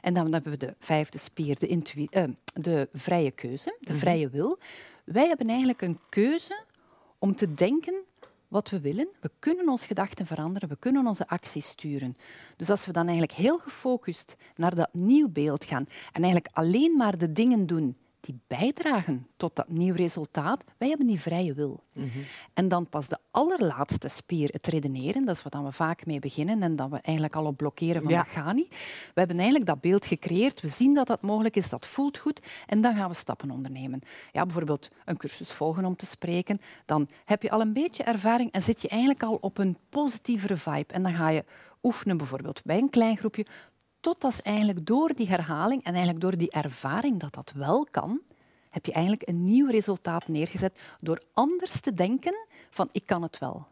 En 0.00 0.14
dan 0.14 0.32
hebben 0.32 0.52
we 0.52 0.58
de 0.58 0.74
vijfde 0.78 1.18
spier, 1.18 1.58
de, 1.58 2.08
eh, 2.10 2.24
de 2.54 2.88
vrije 2.92 3.30
keuze, 3.30 3.76
de 3.80 3.94
vrije 3.94 4.28
wil. 4.28 4.58
Wij 5.04 5.26
hebben 5.26 5.48
eigenlijk 5.48 5.82
een 5.82 5.98
keuze 6.08 6.62
om 7.18 7.36
te 7.36 7.54
denken 7.54 7.94
wat 8.48 8.70
we 8.70 8.80
willen. 8.80 9.08
We 9.20 9.30
kunnen 9.38 9.68
onze 9.68 9.86
gedachten 9.86 10.26
veranderen, 10.26 10.68
we 10.68 10.76
kunnen 10.76 11.06
onze 11.06 11.28
acties 11.28 11.68
sturen. 11.68 12.16
Dus 12.56 12.70
als 12.70 12.86
we 12.86 12.92
dan 12.92 13.08
eigenlijk 13.08 13.38
heel 13.38 13.58
gefocust 13.58 14.36
naar 14.54 14.74
dat 14.74 14.88
nieuw 14.92 15.28
beeld 15.28 15.64
gaan 15.64 15.86
en 16.12 16.22
eigenlijk 16.22 16.48
alleen 16.52 16.96
maar 16.96 17.18
de 17.18 17.32
dingen 17.32 17.66
doen 17.66 17.96
die 18.22 18.40
bijdragen 18.46 19.26
tot 19.36 19.56
dat 19.56 19.68
nieuw 19.68 19.94
resultaat, 19.94 20.64
wij 20.78 20.88
hebben 20.88 21.06
die 21.06 21.20
vrije 21.20 21.54
wil. 21.54 21.82
En 22.54 22.68
dan 22.68 22.88
pas 22.88 23.08
de 23.08 23.18
allerlaatste 23.30 24.08
spier, 24.08 24.48
het 24.52 24.66
redeneren, 24.66 25.24
dat 25.24 25.36
is 25.36 25.42
wat 25.42 25.62
we 25.62 25.72
vaak 25.72 26.06
mee 26.06 26.18
beginnen 26.18 26.62
en 26.62 26.76
dat 26.76 26.90
we 26.90 26.98
eigenlijk 27.02 27.36
al 27.36 27.44
op 27.44 27.56
blokkeren 27.56 28.02
van 28.02 28.10
Ja. 28.10 28.22
dat 28.22 28.32
gaat 28.32 28.54
niet. 28.54 28.68
We 29.14 29.20
hebben 29.20 29.36
eigenlijk 29.36 29.66
dat 29.66 29.80
beeld 29.80 30.06
gecreëerd, 30.06 30.60
we 30.60 30.68
zien 30.68 30.94
dat 30.94 31.06
dat 31.06 31.22
mogelijk 31.22 31.56
is, 31.56 31.68
dat 31.68 31.86
voelt 31.86 32.18
goed 32.18 32.40
en 32.66 32.80
dan 32.80 32.96
gaan 32.96 33.08
we 33.08 33.14
stappen 33.14 33.50
ondernemen. 33.50 34.00
Ja, 34.32 34.42
bijvoorbeeld 34.42 34.88
een 35.04 35.16
cursus 35.16 35.52
volgen 35.52 35.84
om 35.84 35.96
te 35.96 36.06
spreken, 36.06 36.58
dan 36.84 37.08
heb 37.24 37.42
je 37.42 37.50
al 37.50 37.60
een 37.60 37.72
beetje 37.72 38.02
ervaring 38.02 38.52
en 38.52 38.62
zit 38.62 38.82
je 38.82 38.88
eigenlijk 38.88 39.22
al 39.22 39.34
op 39.40 39.58
een 39.58 39.76
positievere 39.88 40.56
vibe 40.56 40.92
en 40.92 41.02
dan 41.02 41.14
ga 41.14 41.28
je 41.28 41.44
oefenen 41.82 42.16
bijvoorbeeld 42.16 42.60
bij 42.64 42.78
een 42.78 42.90
klein 42.90 43.16
groepje 43.16 43.46
tot 44.02 44.24
als 44.24 44.42
eigenlijk 44.42 44.86
door 44.86 45.14
die 45.14 45.28
herhaling 45.28 45.84
en 45.84 45.92
eigenlijk 45.92 46.20
door 46.20 46.36
die 46.36 46.50
ervaring 46.50 47.20
dat 47.20 47.34
dat 47.34 47.52
wel 47.54 47.86
kan, 47.90 48.20
heb 48.70 48.86
je 48.86 48.92
eigenlijk 48.92 49.28
een 49.28 49.44
nieuw 49.44 49.70
resultaat 49.70 50.28
neergezet 50.28 50.78
door 51.00 51.22
anders 51.32 51.80
te 51.80 51.94
denken 51.94 52.46
van 52.70 52.88
ik 52.92 53.06
kan 53.06 53.22
het 53.22 53.38
wel. 53.38 53.66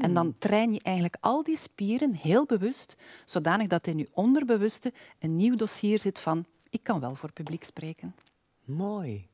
En 0.00 0.14
dan 0.14 0.34
train 0.38 0.72
je 0.72 0.80
eigenlijk 0.82 1.16
al 1.20 1.42
die 1.42 1.56
spieren 1.56 2.14
heel 2.14 2.46
bewust, 2.46 2.96
zodanig 3.24 3.66
dat 3.66 3.86
in 3.86 3.98
je 3.98 4.08
onderbewuste 4.12 4.92
een 5.18 5.36
nieuw 5.36 5.56
dossier 5.56 5.98
zit 5.98 6.18
van 6.18 6.44
ik 6.70 6.82
kan 6.82 7.00
wel 7.00 7.14
voor 7.14 7.32
publiek 7.32 7.64
spreken. 7.64 8.14
Mooi. 8.64 9.28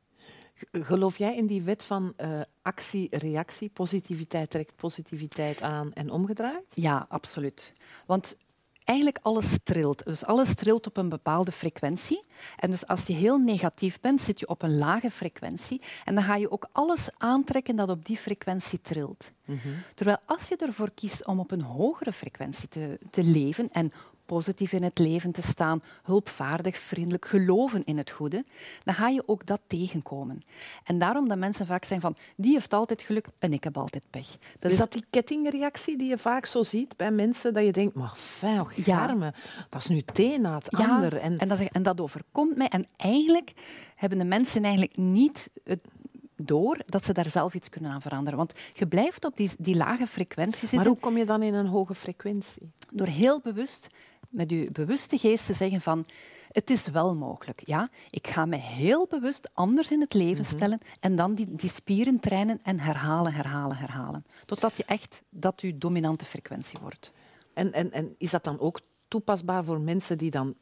Geloof 0.72 1.18
jij 1.18 1.36
in 1.36 1.46
die 1.46 1.62
wet 1.62 1.82
van 1.82 2.12
uh, 2.16 2.40
actie-reactie? 2.62 3.68
Positiviteit 3.68 4.50
trekt 4.50 4.76
positiviteit 4.76 5.62
aan 5.62 5.92
en 5.92 6.10
omgedraaid? 6.10 6.64
Ja, 6.74 7.06
absoluut. 7.08 7.72
Want 8.06 8.36
eigenlijk 8.84 9.18
alles 9.22 9.56
trilt. 9.62 10.04
Dus 10.04 10.24
alles 10.24 10.54
trilt 10.54 10.86
op 10.86 10.96
een 10.96 11.08
bepaalde 11.08 11.52
frequentie. 11.52 12.24
En 12.56 12.70
dus 12.70 12.86
als 12.86 13.06
je 13.06 13.12
heel 13.12 13.38
negatief 13.38 14.00
bent, 14.00 14.20
zit 14.20 14.40
je 14.40 14.48
op 14.48 14.62
een 14.62 14.78
lage 14.78 15.10
frequentie. 15.10 15.80
En 16.04 16.14
dan 16.14 16.24
ga 16.24 16.36
je 16.36 16.50
ook 16.50 16.68
alles 16.72 17.10
aantrekken 17.18 17.76
dat 17.76 17.90
op 17.90 18.04
die 18.04 18.16
frequentie 18.16 18.80
trilt. 18.80 19.32
Mhm. 19.44 19.68
Terwijl 19.94 20.16
als 20.26 20.48
je 20.48 20.56
ervoor 20.56 20.90
kiest 20.94 21.26
om 21.26 21.40
op 21.40 21.50
een 21.50 21.62
hogere 21.62 22.12
frequentie 22.12 22.68
te, 22.68 22.98
te 23.10 23.22
leven 23.24 23.68
en 23.70 23.92
positief 24.32 24.72
in 24.72 24.82
het 24.82 24.98
leven 24.98 25.32
te 25.32 25.42
staan, 25.42 25.82
hulpvaardig, 26.02 26.78
vriendelijk, 26.78 27.26
geloven 27.26 27.84
in 27.84 27.96
het 27.96 28.10
goede, 28.10 28.44
dan 28.84 28.94
ga 28.94 29.08
je 29.08 29.22
ook 29.26 29.46
dat 29.46 29.60
tegenkomen. 29.66 30.42
En 30.84 30.98
daarom 30.98 31.28
dat 31.28 31.38
mensen 31.38 31.66
vaak 31.66 31.84
zijn 31.84 32.00
van, 32.00 32.16
die 32.36 32.52
heeft 32.52 32.72
altijd 32.72 33.02
geluk 33.02 33.26
en 33.38 33.52
ik 33.52 33.64
heb 33.64 33.76
altijd 33.76 34.04
pech. 34.10 34.36
Dat 34.58 34.72
is, 34.72 34.78
dat 34.78 34.92
die 34.92 35.04
kettingreactie 35.10 35.98
die 35.98 36.08
je 36.08 36.18
vaak 36.18 36.46
zo 36.46 36.62
ziet 36.62 36.96
bij 36.96 37.10
mensen, 37.10 37.54
dat 37.54 37.64
je 37.64 37.72
denkt, 37.72 37.94
maar 37.94 38.12
fijn, 38.16 38.66
garme, 38.76 39.34
dat 39.68 39.80
is 39.80 39.88
nu 39.88 40.02
het 40.06 40.38
na 40.40 40.54
het 40.54 40.76
ja, 40.78 40.88
ander. 40.88 41.16
En, 41.16 41.38
en, 41.38 41.48
dat, 41.48 41.60
en 41.60 41.82
dat 41.82 42.00
overkomt 42.00 42.56
mij. 42.56 42.68
En 42.68 42.86
eigenlijk 42.96 43.52
hebben 43.94 44.18
de 44.18 44.24
mensen 44.24 44.62
eigenlijk 44.62 44.96
niet 44.96 45.50
het 45.64 45.80
door 46.36 46.78
dat 46.86 47.04
ze 47.04 47.12
daar 47.12 47.30
zelf 47.30 47.54
iets 47.54 47.68
kunnen 47.68 47.90
aan 47.90 48.02
veranderen. 48.02 48.38
Want 48.38 48.52
je 48.72 48.86
blijft 48.86 49.24
op 49.24 49.36
die, 49.36 49.50
die 49.58 49.76
lage 49.76 50.06
frequentie 50.06 50.58
zitten. 50.58 50.78
Maar 50.78 50.86
hoe 50.86 50.98
kom 50.98 51.16
je 51.16 51.24
dan 51.24 51.42
in 51.42 51.54
een 51.54 51.66
hoge 51.66 51.94
frequentie? 51.94 52.70
Door 52.92 53.06
heel 53.06 53.40
bewust 53.40 53.88
met 54.32 54.50
je 54.50 54.70
bewuste 54.72 55.18
geest 55.18 55.46
te 55.46 55.54
zeggen 55.54 55.80
van 55.80 56.06
het 56.52 56.70
is 56.70 56.88
wel 56.88 57.14
mogelijk. 57.14 57.62
Ja? 57.66 57.90
Ik 58.10 58.26
ga 58.26 58.46
me 58.46 58.56
heel 58.56 59.06
bewust 59.06 59.50
anders 59.52 59.90
in 59.90 60.00
het 60.00 60.14
leven 60.14 60.44
mhm. 60.44 60.56
stellen 60.56 60.80
en 61.00 61.16
dan 61.16 61.34
die, 61.34 61.54
die 61.54 61.70
spieren 61.70 62.20
trainen 62.20 62.58
en 62.62 62.80
herhalen, 62.80 63.32
herhalen, 63.32 63.76
herhalen. 63.76 64.24
Totdat 64.46 64.76
je 64.76 64.84
echt 64.84 65.22
dat 65.28 65.60
je 65.60 65.78
dominante 65.78 66.24
frequentie 66.24 66.78
wordt. 66.80 67.12
En, 67.54 67.72
en, 67.72 67.92
en 67.92 68.14
is 68.18 68.30
dat 68.30 68.44
dan 68.44 68.60
ook 68.60 68.80
toepasbaar 69.08 69.64
voor 69.64 69.80
mensen 69.80 70.18
die 70.18 70.30
dan 70.30 70.54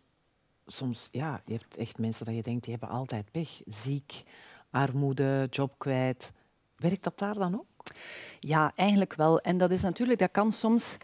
soms, 0.67 1.09
ja, 1.11 1.43
je 1.45 1.53
hebt 1.53 1.77
echt 1.77 1.99
mensen 1.99 2.27
dat 2.27 2.35
je 2.35 2.43
denkt, 2.43 2.65
die 2.65 2.77
hebben 2.79 2.97
altijd 2.97 3.31
pech. 3.31 3.61
Ziek, 3.67 4.23
armoede, 4.71 5.47
job 5.51 5.75
kwijt. 5.79 6.33
Werkt 6.77 7.05
dat 7.05 7.19
daar 7.19 7.35
dan 7.35 7.55
ook? 7.55 7.67
Ja, 8.41 8.73
eigenlijk 8.75 9.15
wel. 9.15 9.41
En 9.41 9.59
dat 9.59 9.71
is 9.71 9.83
natuurlijk, 9.83 10.19
dat 10.19 10.31
kan 10.31 10.53
soms 10.53 10.97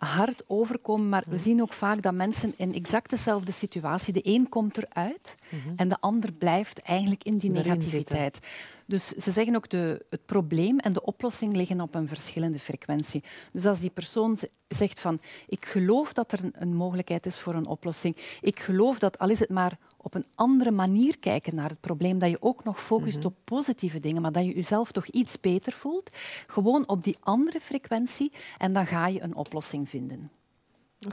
hard 0.00 0.42
overkomen, 0.46 1.08
maar 1.08 1.24
we 1.28 1.36
zien 1.36 1.62
ook 1.62 1.72
vaak 1.72 2.02
dat 2.02 2.14
mensen 2.14 2.54
in 2.56 2.74
exact 2.74 3.10
dezelfde 3.10 3.52
situatie, 3.52 4.12
de 4.12 4.20
een 4.22 4.48
komt 4.48 4.76
eruit 4.76 5.34
mhm. 5.48 5.72
en 5.76 5.88
de 5.88 5.96
ander 6.00 6.32
blijft 6.32 6.78
eigenlijk 6.78 7.24
in 7.24 7.38
die 7.38 7.50
negativiteit. 7.50 8.38
Dus 8.86 9.08
ze 9.08 9.32
zeggen 9.32 9.56
ook 9.56 9.68
de, 9.68 10.04
het 10.10 10.26
probleem 10.26 10.78
en 10.78 10.92
de 10.92 11.02
oplossing 11.02 11.56
liggen 11.56 11.80
op 11.80 11.94
een 11.94 12.08
verschillende 12.08 12.58
frequentie. 12.58 13.22
Dus 13.52 13.66
als 13.66 13.80
die 13.80 13.90
persoon 13.90 14.38
zegt 14.68 15.00
van 15.00 15.20
ik 15.48 15.64
geloof 15.64 16.12
dat 16.12 16.32
er 16.32 16.40
een, 16.52 16.74
mogelijkheid 16.74 17.26
is 17.26 17.38
voor 17.38 17.54
een 17.54 17.66
oplossing, 17.66 18.16
ik 18.40 18.60
geloof 18.60 18.98
dat 18.98 19.18
al 19.18 19.28
is 19.28 19.38
het 19.38 19.50
maar 19.50 19.78
op 20.02 20.14
een 20.14 20.26
andere 20.34 20.70
manier 20.70 21.18
kijken 21.18 21.54
naar 21.54 21.68
het 21.68 21.80
probleem, 21.80 22.18
dat 22.18 22.30
je 22.30 22.42
ook 22.42 22.64
nog 22.64 22.82
focust 22.82 23.18
mhm. 23.18 23.26
op 23.26 23.34
positieve 23.44 24.00
dingen, 24.00 24.22
maar 24.22 24.32
dat 24.32 24.44
je 24.44 24.54
jezelf 24.54 24.92
toch 24.92 25.06
iets 25.06 25.40
beter 25.40 25.72
voelt, 25.72 26.10
gewoon 26.46 26.88
op 26.88 27.04
die 27.04 27.16
andere 27.20 27.60
frequentie 27.60 28.32
en 28.58 28.72
dan 28.72 28.86
ga 28.86 29.06
je 29.06 29.22
een 29.22 29.34
oplossing 29.34 29.88
vinden. 29.88 30.30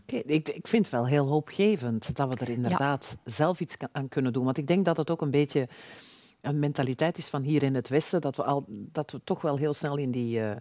Oké, 0.01 0.15
ik, 0.15 0.49
ik, 0.49 0.67
vind 0.67 0.85
het 0.85 0.95
wel 0.95 1.07
heel 1.07 1.27
hoopgevend 1.27 2.15
dat 2.15 2.29
we 2.29 2.45
er 2.45 2.49
inderdaad 2.49 3.17
zelf 3.23 3.59
iets 3.59 3.75
aan 3.91 4.09
kunnen 4.09 4.33
doen. 4.33 4.45
Want 4.45 4.57
ik 4.57 4.67
denk 4.67 4.85
dat 4.85 4.97
het 4.97 5.09
ook 5.09 5.21
een 5.21 5.31
beetje 5.31 5.67
een 6.41 6.59
mentaliteit 6.59 7.17
is 7.17 7.27
van 7.27 7.41
hier 7.41 7.63
in 7.63 7.75
het 7.75 7.87
Westen, 7.87 8.21
dat 8.21 8.35
we, 8.35 8.43
al, 8.43 8.65
dat 8.67 9.11
we 9.11 9.21
toch 9.23 9.41
wel 9.41 9.57
heel 9.57 9.73
snel 9.73 9.97
in 9.97 10.11
die 10.11 10.39
uh, 10.39 10.51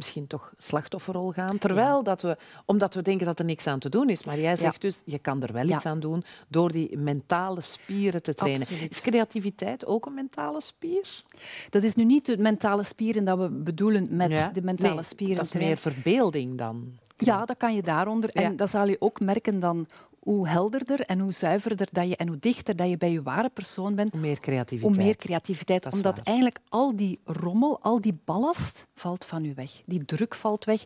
misschien 0.00 0.26
toch 0.26 0.52
slachtofferrol 0.58 1.30
gaan. 1.30 1.58
Terwijl 1.58 2.02
dat 2.02 2.22
we, 2.22 2.36
omdat 2.64 2.94
we 2.94 3.02
denken 3.02 3.26
dat 3.26 3.38
er 3.38 3.44
niks 3.44 3.66
aan 3.66 3.78
te 3.78 3.88
doen 3.88 4.08
is. 4.08 4.24
Maar 4.24 4.38
jij 4.38 4.56
zegt 4.56 4.80
dus, 4.80 5.00
je 5.04 5.18
kan 5.18 5.42
er 5.42 5.52
wel 5.52 5.68
iets 5.68 5.86
aan 5.86 6.00
doen 6.00 6.24
door 6.48 6.72
die 6.72 6.98
mentale 6.98 7.60
spieren 7.60 8.22
te 8.22 8.34
trainen. 8.34 8.66
Is 8.88 9.00
creativiteit 9.00 9.86
ook 9.86 10.06
een 10.06 10.14
mentale 10.14 10.60
spier? 10.60 11.24
Dat 11.70 11.82
is 11.82 11.94
nu 11.94 12.04
niet 12.04 12.26
de 12.26 12.38
mentale 12.38 12.82
spieren 12.84 13.24
dat 13.24 13.38
we 13.38 13.50
bedoelen 13.50 14.06
met 14.10 14.50
de 14.54 14.62
mentale 14.62 15.02
spieren. 15.02 15.36
Dat 15.36 15.44
is 15.44 15.52
meer 15.52 15.76
verbeelding 15.76 16.58
dan. 16.58 16.98
Ja, 17.16 17.44
dat 17.44 17.56
kan 17.56 17.74
je 17.74 17.82
daaronder. 17.82 18.30
En 18.30 18.56
dat 18.56 18.70
zal 18.70 18.88
je 18.88 18.96
ook 18.98 19.20
merken 19.20 19.60
dan 19.60 19.86
hoe 20.30 20.48
helderder 20.48 21.00
en 21.00 21.18
hoe 21.18 21.32
zuiverder 21.32 21.88
dat 21.92 22.08
je 22.08 22.16
en 22.16 22.28
hoe 22.28 22.38
dichter 22.38 22.76
dat 22.76 22.88
je 22.88 22.96
bij 22.96 23.12
je 23.12 23.22
ware 23.22 23.48
persoon 23.48 23.94
bent, 23.94 24.12
hoe 24.12 24.20
meer 24.20 24.38
creativiteit. 24.38 24.96
Hoe 24.96 25.04
meer 25.04 25.16
creativiteit. 25.16 25.92
Omdat 25.92 26.18
eigenlijk 26.22 26.58
al 26.68 26.96
die 26.96 27.20
rommel, 27.24 27.80
al 27.80 28.00
die 28.00 28.18
ballast 28.24 28.86
valt 28.94 29.24
van 29.24 29.44
je 29.44 29.54
weg. 29.54 29.70
Die 29.86 30.04
druk 30.04 30.34
valt 30.34 30.64
weg. 30.64 30.84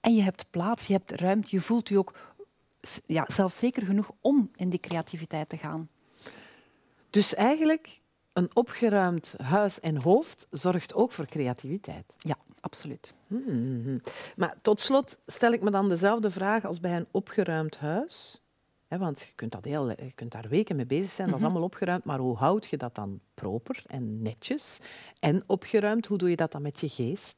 En 0.00 0.14
je 0.14 0.22
hebt 0.22 0.46
plaats, 0.50 0.86
je 0.86 0.92
hebt 0.92 1.12
ruimte, 1.12 1.48
je 1.50 1.60
voelt 1.60 1.88
je 1.88 1.98
ook 1.98 2.14
ja, 3.06 3.26
zelfzeker 3.28 3.86
genoeg 3.86 4.10
om 4.20 4.50
in 4.56 4.68
die 4.68 4.80
creativiteit 4.80 5.48
te 5.48 5.56
gaan. 5.56 5.88
Dus 7.10 7.34
eigenlijk 7.34 8.00
een 8.32 8.50
opgeruimd 8.52 9.34
huis 9.36 9.80
en 9.80 10.02
hoofd 10.02 10.46
zorgt 10.50 10.94
ook 10.94 11.12
voor 11.12 11.26
creativiteit. 11.26 12.04
Ja, 12.18 12.36
absoluut. 12.60 13.14
Hmm. 13.26 14.00
Maar 14.36 14.54
tot 14.62 14.80
slot 14.80 15.16
stel 15.26 15.52
ik 15.52 15.62
me 15.62 15.70
dan 15.70 15.88
dezelfde 15.88 16.30
vraag 16.30 16.64
als 16.64 16.80
bij 16.80 16.96
een 16.96 17.08
opgeruimd 17.10 17.76
huis 17.76 18.40
want 18.88 19.20
je 19.20 19.32
kunt, 19.34 19.52
dat 19.52 19.64
heel, 19.64 19.90
je 19.90 20.12
kunt 20.14 20.32
daar 20.32 20.48
weken 20.48 20.76
mee 20.76 20.86
bezig 20.86 21.10
zijn, 21.10 21.26
dat 21.28 21.36
is 21.36 21.42
mhm. 21.42 21.50
allemaal 21.50 21.68
opgeruimd, 21.68 22.04
maar 22.04 22.18
hoe 22.18 22.36
houd 22.36 22.66
je 22.66 22.76
dat 22.76 22.94
dan 22.94 23.20
proper 23.34 23.82
en 23.86 24.22
netjes 24.22 24.80
en 25.20 25.42
opgeruimd? 25.46 26.06
Hoe 26.06 26.18
doe 26.18 26.30
je 26.30 26.36
dat 26.36 26.52
dan 26.52 26.62
met 26.62 26.80
je 26.80 26.88
geest? 26.88 27.36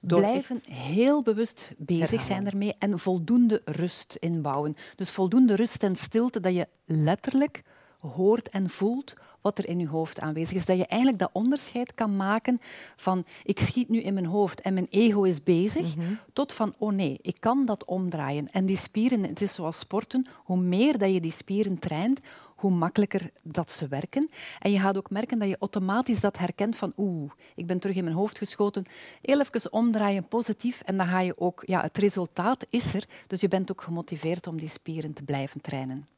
Door 0.00 0.20
Blijven 0.20 0.60
heel 0.64 1.22
bewust 1.22 1.74
bezig 1.76 2.20
zijn 2.20 2.46
ermee 2.46 2.74
en 2.78 2.98
voldoende 2.98 3.62
rust 3.64 4.16
inbouwen. 4.18 4.76
Dus 4.96 5.10
voldoende 5.10 5.56
rust 5.56 5.82
en 5.82 5.96
stilte 5.96 6.40
dat 6.40 6.54
je 6.54 6.68
letterlijk 6.84 7.62
hoort 8.00 8.48
en 8.48 8.70
voelt 8.70 9.14
wat 9.40 9.58
er 9.58 9.68
in 9.68 9.78
je 9.78 9.88
hoofd 9.88 10.20
aanwezig 10.20 10.56
is. 10.56 10.64
Dat 10.64 10.76
je 10.76 10.86
eigenlijk 10.86 11.20
dat 11.20 11.30
onderscheid 11.32 11.94
kan 11.94 12.16
maken 12.16 12.58
van 12.96 13.24
ik 13.44 13.60
schiet 13.60 13.88
nu 13.88 14.00
in 14.00 14.14
mijn 14.14 14.26
hoofd 14.26 14.60
en 14.60 14.74
mijn 14.74 14.86
ego 14.90 15.22
is 15.22 15.42
bezig, 15.42 15.96
mhm. 15.96 16.12
tot 16.32 16.52
van 16.52 16.74
oh 16.78 16.92
nee, 16.92 17.18
ik 17.22 17.36
kan 17.38 17.66
dat 17.66 17.84
omdraaien. 17.84 18.52
En 18.52 18.66
die 18.66 18.76
spieren, 18.76 19.22
het 19.22 19.40
is 19.40 19.54
zoals 19.54 19.78
sporten, 19.78 20.26
hoe 20.36 20.60
meer 20.60 20.98
dat 20.98 21.12
je 21.12 21.20
die 21.20 21.32
spieren 21.32 21.78
traint, 21.78 22.20
hoe 22.56 22.70
makkelijker 22.70 23.30
dat 23.42 23.70
ze 23.70 23.88
werken. 23.88 24.30
En 24.58 24.72
je 24.72 24.78
gaat 24.78 24.96
ook 24.96 25.10
merken 25.10 25.38
dat 25.38 25.48
je 25.48 25.56
automatisch 25.58 26.20
dat 26.20 26.38
herkent 26.38 26.76
van 26.76 26.92
oeh, 26.96 27.30
ik 27.54 27.66
ben 27.66 27.78
terug 27.78 27.96
in 27.96 28.04
mijn 28.04 28.16
hoofd 28.16 28.38
geschoten. 28.38 28.84
Heel 29.22 29.40
even 29.40 29.72
omdraaien, 29.72 30.28
positief. 30.28 30.80
En 30.80 30.96
dan 30.96 31.06
ga 31.06 31.20
je 31.20 31.38
ook, 31.38 31.62
ja, 31.66 31.80
het 31.80 31.98
resultaat 31.98 32.66
is 32.70 32.94
er. 32.94 33.04
Dus 33.26 33.40
je 33.40 33.48
bent 33.48 33.70
ook 33.70 33.82
gemotiveerd 33.82 34.46
om 34.46 34.58
die 34.58 34.68
spieren 34.68 35.12
te 35.12 35.22
blijven 35.22 35.60
trainen. 35.60 36.08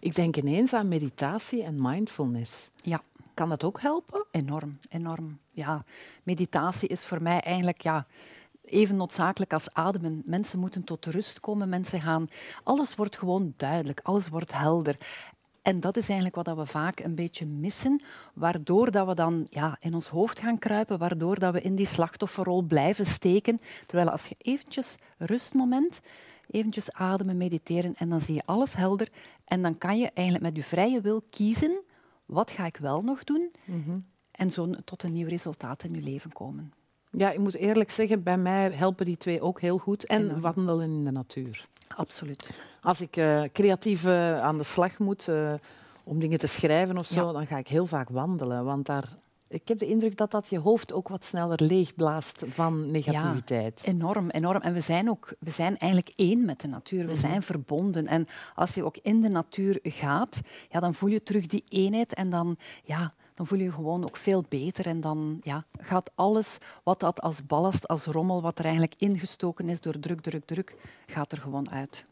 Ik 0.00 0.14
denk 0.14 0.36
ineens 0.36 0.72
aan 0.72 0.88
meditatie 0.88 1.62
en 1.62 1.82
mindfulness. 1.82 2.70
Ja. 2.82 3.02
Kan 3.34 3.48
dat 3.48 3.64
ook 3.64 3.80
helpen? 3.80 4.26
Enorm, 4.30 4.78
enorm. 4.88 5.38
Ja, 5.50 5.84
meditatie 6.22 6.88
is 6.88 7.04
voor 7.04 7.22
mij 7.22 7.40
eigenlijk 7.40 7.80
ja, 7.80 8.06
even 8.64 8.96
noodzakelijk 8.96 9.52
als 9.52 9.72
ademen. 9.72 10.22
Mensen 10.26 10.58
moeten 10.58 10.84
tot 10.84 11.06
rust 11.06 11.40
komen, 11.40 11.68
mensen 11.68 12.00
gaan... 12.00 12.28
Alles 12.62 12.94
wordt 12.94 13.18
gewoon 13.18 13.54
duidelijk, 13.56 14.00
alles 14.02 14.28
wordt 14.28 14.52
helder. 14.52 14.96
En 15.62 15.80
dat 15.80 15.96
is 15.96 16.08
eigenlijk 16.08 16.46
wat 16.46 16.56
we 16.56 16.66
vaak 16.66 17.00
een 17.00 17.14
beetje 17.14 17.46
missen, 17.46 18.02
waardoor 18.34 18.90
dat 18.90 19.06
we 19.06 19.14
dan 19.14 19.46
ja, 19.50 19.76
in 19.80 19.94
ons 19.94 20.08
hoofd 20.08 20.40
gaan 20.40 20.58
kruipen, 20.58 20.98
waardoor 20.98 21.38
dat 21.38 21.52
we 21.52 21.60
in 21.60 21.74
die 21.74 21.86
slachtofferrol 21.86 22.62
blijven 22.62 23.06
steken. 23.06 23.58
Terwijl 23.86 24.10
als 24.10 24.26
je 24.26 24.34
eventjes 24.38 24.94
rustmoment, 25.18 26.00
eventjes 26.50 26.92
ademen, 26.92 27.36
mediteren 27.36 27.94
en 27.96 28.08
dan 28.08 28.20
zie 28.20 28.34
je 28.34 28.42
alles 28.44 28.74
helder. 28.74 29.08
En 29.44 29.62
dan 29.62 29.78
kan 29.78 29.98
je 29.98 30.10
eigenlijk 30.14 30.46
met 30.46 30.56
je 30.56 30.62
vrije 30.62 31.00
wil 31.00 31.22
kiezen, 31.30 31.80
wat 32.26 32.50
ga 32.50 32.66
ik 32.66 32.76
wel 32.76 33.02
nog 33.02 33.24
doen? 33.24 33.52
Mm 33.64 34.04
En 34.30 34.50
zo 34.50 34.70
tot 34.84 35.02
een 35.02 35.12
nieuw 35.12 35.28
resultaat 35.28 35.84
in 35.84 35.94
je 35.94 36.02
leven 36.02 36.32
komen. 36.32 36.72
Ja, 37.10 37.30
ik 37.30 37.38
moet 37.38 37.56
eerlijk 37.56 37.90
zeggen, 37.90 38.22
bij 38.22 38.38
mij 38.38 38.70
helpen 38.70 39.06
die 39.06 39.16
twee 39.16 39.40
ook 39.40 39.60
heel 39.60 39.78
goed. 39.78 40.04
En 40.04 40.40
wandelen 40.40 40.90
in 40.90 41.04
de 41.04 41.10
natuur. 41.10 41.68
Absoluut. 41.88 42.50
Als 42.80 43.00
ik 43.00 43.16
uh, 43.16 43.42
creatief 43.52 44.04
uh, 44.04 44.36
aan 44.36 44.58
de 44.58 44.64
slag 44.64 44.98
moet 44.98 45.26
uh, 45.28 45.52
om 46.04 46.20
dingen 46.20 46.38
te 46.38 46.46
schrijven 46.46 46.98
of 46.98 47.06
zo, 47.06 47.32
dan 47.32 47.46
ga 47.46 47.58
ik 47.58 47.68
heel 47.68 47.86
vaak 47.86 48.08
wandelen. 48.08 48.64
Want 48.64 48.86
daar 48.86 49.18
ik 49.48 49.68
heb 49.68 49.78
de 49.78 49.86
indruk 49.86 50.16
dat 50.16 50.30
dat 50.30 50.48
je 50.48 50.58
hoofd 50.58 50.92
ook 50.92 51.08
wat 51.08 51.24
sneller 51.24 51.62
leegblaast 51.62 52.44
van 52.48 52.90
negativiteit. 52.90 53.80
Ja, 53.82 53.92
enorm, 53.92 54.30
enorm. 54.30 54.60
En 54.60 54.72
we 54.72 54.80
zijn, 54.80 55.10
ook, 55.10 55.34
we 55.38 55.50
zijn 55.50 55.76
eigenlijk 55.76 56.12
één 56.16 56.44
met 56.44 56.60
de 56.60 56.68
natuur. 56.68 57.06
We 57.06 57.12
mhm. 57.12 57.20
zijn 57.20 57.42
verbonden. 57.42 58.06
En 58.06 58.26
als 58.54 58.74
je 58.74 58.84
ook 58.84 58.96
in 58.96 59.20
de 59.20 59.28
natuur 59.28 59.78
gaat, 59.82 60.40
ja, 60.68 60.80
dan 60.80 60.94
voel 60.94 61.10
je 61.10 61.22
terug 61.22 61.46
die 61.46 61.64
eenheid 61.68 62.14
en 62.14 62.30
dan, 62.30 62.56
ja, 62.82 63.14
dan 63.38 63.46
voel 63.46 63.58
je 63.58 63.64
je 63.64 63.72
gewoon 63.72 64.04
ook 64.04 64.16
veel 64.16 64.44
beter. 64.48 64.86
En 64.86 65.00
dan 65.00 65.40
ja, 65.42 65.64
gaat 65.80 66.10
alles 66.14 66.58
wat 66.82 67.00
dat 67.00 67.20
als 67.20 67.46
ballast, 67.46 67.88
als 67.88 68.04
rommel, 68.04 68.42
wat 68.42 68.58
er 68.58 68.64
eigenlijk 68.64 68.94
ingestoken 68.98 69.68
is 69.68 69.80
door 69.80 69.98
druk, 69.98 70.20
druk, 70.20 70.44
druk, 70.44 70.74
gaat 71.06 71.32
er 71.32 71.38
gewoon 71.38 71.70
uit. 71.70 72.04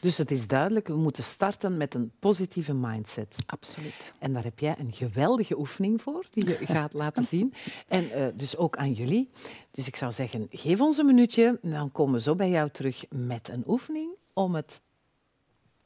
Dus 0.00 0.18
het 0.18 0.30
is 0.30 0.46
duidelijk, 0.46 0.86
we 0.86 0.96
moeten 0.96 1.22
starten 1.22 1.76
met 1.76 1.94
een 1.94 2.12
positieve 2.18 2.74
mindset. 2.74 3.36
Absoluut. 3.46 4.12
En 4.18 4.32
daar 4.32 4.42
heb 4.42 4.58
jij 4.58 4.74
een 4.78 4.92
geweldige 4.92 5.58
oefening 5.58 6.02
voor, 6.02 6.26
die 6.30 6.48
je 6.48 6.66
gaat 6.76 6.92
laten 6.92 7.24
zien. 7.24 7.54
En 7.88 8.04
uh, 8.04 8.26
dus 8.34 8.56
ook 8.56 8.76
aan 8.76 8.92
jullie. 8.92 9.30
Dus 9.70 9.86
ik 9.86 9.96
zou 9.96 10.12
zeggen, 10.12 10.46
geef 10.50 10.80
ons 10.80 10.98
een 10.98 11.06
minuutje, 11.06 11.58
en 11.62 11.70
dan 11.70 11.92
komen 11.92 12.14
we 12.14 12.20
zo 12.20 12.34
bij 12.34 12.50
jou 12.50 12.70
terug 12.70 13.04
met 13.10 13.48
een 13.48 13.64
oefening 13.66 14.10
om 14.32 14.54
het 14.54 14.80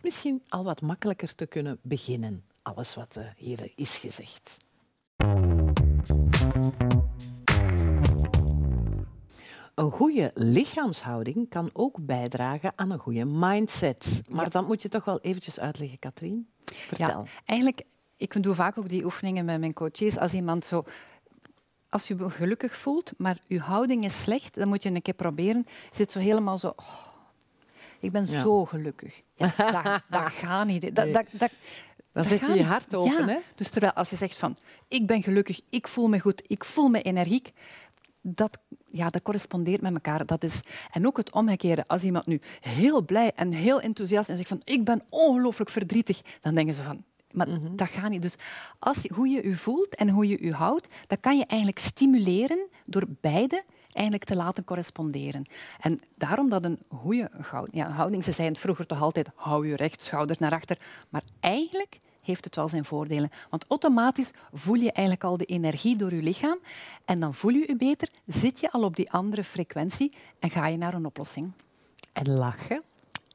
misschien 0.01 0.43
al 0.49 0.65
wat 0.65 0.81
makkelijker 0.81 1.35
te 1.35 1.47
kunnen 1.47 1.79
beginnen. 1.83 2.45
Alles 2.63 2.95
wat 2.95 3.17
uh, 3.17 3.27
hier 3.37 3.73
is 3.75 3.97
gezegd. 3.97 4.63
Een 9.75 9.91
goede 9.91 10.31
lichaamshouding 10.35 11.49
kan 11.49 11.71
ook 11.73 11.97
bijdragen 12.01 12.73
aan 12.77 12.91
een 12.91 12.99
goede 12.99 13.25
mindset. 13.25 14.23
Maar 14.29 14.45
ja. 14.45 14.51
dat 14.51 14.67
moet 14.67 14.83
je 14.83 14.89
toch 14.89 15.05
wel 15.05 15.21
eventjes 15.21 15.61
uitleggen, 15.61 15.99
Katrien. 15.99 16.49
Vertel. 16.65 17.07
Ja, 17.07 17.25
eigenlijk, 17.45 17.83
ik 18.17 18.43
doe 18.43 18.55
vaak 18.55 18.79
ook 18.79 18.89
die 18.89 19.05
oefeningen 19.05 19.45
met 19.45 19.61
mijn 19.61 19.73
coaches. 19.73 20.19
Als 20.19 20.35
iemand 20.35 20.65
zo 20.65 20.85
als 21.95 22.09
je 22.09 22.17
je 22.19 22.31
gelukkig 22.31 22.77
voelt, 22.77 23.13
maar 23.17 23.39
je 23.47 23.61
houding 23.61 24.05
is 24.05 24.23
slecht, 24.23 24.55
dan 24.55 24.69
moet 24.69 24.83
je 24.83 24.91
een 24.91 25.03
keer 25.03 25.15
proberen. 25.15 25.65
Je 25.67 25.97
zit 25.97 26.13
zo 26.13 26.19
helemaal 26.19 26.59
zo. 26.59 26.73
Oh, 26.77 26.87
ik 28.01 28.13
ben 28.13 28.27
ja. 28.27 28.43
zo 28.43 28.65
gelukkig. 28.65 29.23
Ja, 29.35 29.53
dat, 29.57 30.03
dat 30.09 30.33
gaat 30.43 30.67
niet. 30.67 30.95
Dat, 30.95 31.13
dat, 31.13 31.51
Dan 32.15 32.25
zet 32.25 32.41
je 32.47 32.53
je 32.55 32.63
hart 32.65 32.95
open, 32.95 33.27
ja. 33.27 33.33
hè? 33.33 33.39
Dus 33.55 33.69
terwijl 33.71 33.93
als 33.93 34.11
je 34.11 34.17
zegt 34.17 34.37
van, 34.37 34.57
ik 34.89 35.07
ben 35.07 35.23
gelukkig, 35.23 35.61
ik 35.71 35.89
voel 35.89 36.09
me 36.09 36.21
goed, 36.21 36.43
ik 36.47 36.65
voel 36.65 36.89
me 36.89 37.03
energiek, 37.03 37.53
dat, 38.21 38.59
ja, 38.91 39.11
dat 39.11 39.23
correspondeert 39.23 39.81
met 39.81 39.93
elkaar. 39.93 40.27
Dat 40.27 40.43
is, 40.45 40.61
en 40.91 41.07
ook 41.07 41.17
het 41.17 41.33
omgekeerde. 41.33 41.85
Als 41.87 42.03
iemand 42.03 42.27
nu 42.27 42.41
heel 42.61 43.05
blij 43.05 43.33
en 43.35 43.53
heel 43.53 43.81
enthousiast 43.81 44.29
en 44.29 44.37
zegt 44.37 44.49
van, 44.49 44.61
ik 44.65 44.85
ben 44.85 45.03
ongelooflijk 45.09 45.71
verdrietig, 45.71 46.21
dan 46.41 46.55
denken 46.55 46.75
ze 46.75 46.83
van, 46.83 47.05
maar 47.31 47.49
Mhm. 47.49 47.77
dat 47.77 47.89
gaat 47.89 48.11
niet. 48.11 48.23
Dus 48.23 48.35
als, 48.79 48.97
hoe 49.15 49.29
je 49.29 49.49
je 49.49 49.57
voelt 49.57 49.95
en 49.95 50.09
hoe 50.09 50.29
je 50.29 50.45
je 50.45 50.53
houdt, 50.53 50.89
dat 51.07 51.21
kan 51.21 51.39
je 51.39 51.45
eigenlijk 51.47 51.81
stimuleren 51.81 52.69
door 52.85 53.05
beide 53.21 53.65
eigenlijk 53.95 54.27
te 54.27 54.37
laten 54.37 54.65
corresponderen. 54.65 55.45
En 55.81 56.01
daarom 56.17 56.49
dat 56.49 56.65
een 56.65 56.79
goede 56.89 57.31
houding... 57.51 57.77
Ja, 57.77 57.91
houding, 57.91 58.25
ze 58.25 58.33
zeiden 58.33 58.59
vroeger 58.59 58.87
toch 58.87 59.01
altijd, 59.01 59.29
hou 59.35 59.69
je 59.69 59.77
recht, 59.77 60.03
schouder 60.03 60.37
naar 60.39 60.53
achter. 60.53 60.79
Maar 61.09 61.23
eigenlijk 61.41 62.01
heeft 62.25 62.45
het 62.45 62.57
wel 62.57 62.69
zijn 62.69 62.85
voordelen. 62.85 63.31
Want 63.51 63.65
automatisch 63.69 64.31
voel 64.53 64.75
je 64.75 64.93
eigenlijk 64.93 65.25
al 65.25 65.37
de 65.37 65.45
energie 65.45 65.97
door 65.97 66.15
je 66.15 66.23
lichaam 66.23 66.59
en 67.05 67.21
dan 67.21 67.35
voel 67.35 67.53
je 67.53 67.65
je 67.67 67.77
beter, 67.77 68.09
zit 68.27 68.61
je 68.61 68.73
al 68.73 68.83
op 68.83 68.97
die 68.97 69.11
andere 69.11 69.45
frequentie 69.45 70.13
en 70.39 70.51
ga 70.51 70.67
je 70.67 70.77
naar 70.77 70.95
een 70.95 71.07
oplossing. 71.07 71.53
En 72.13 72.31
lachen. 72.31 72.83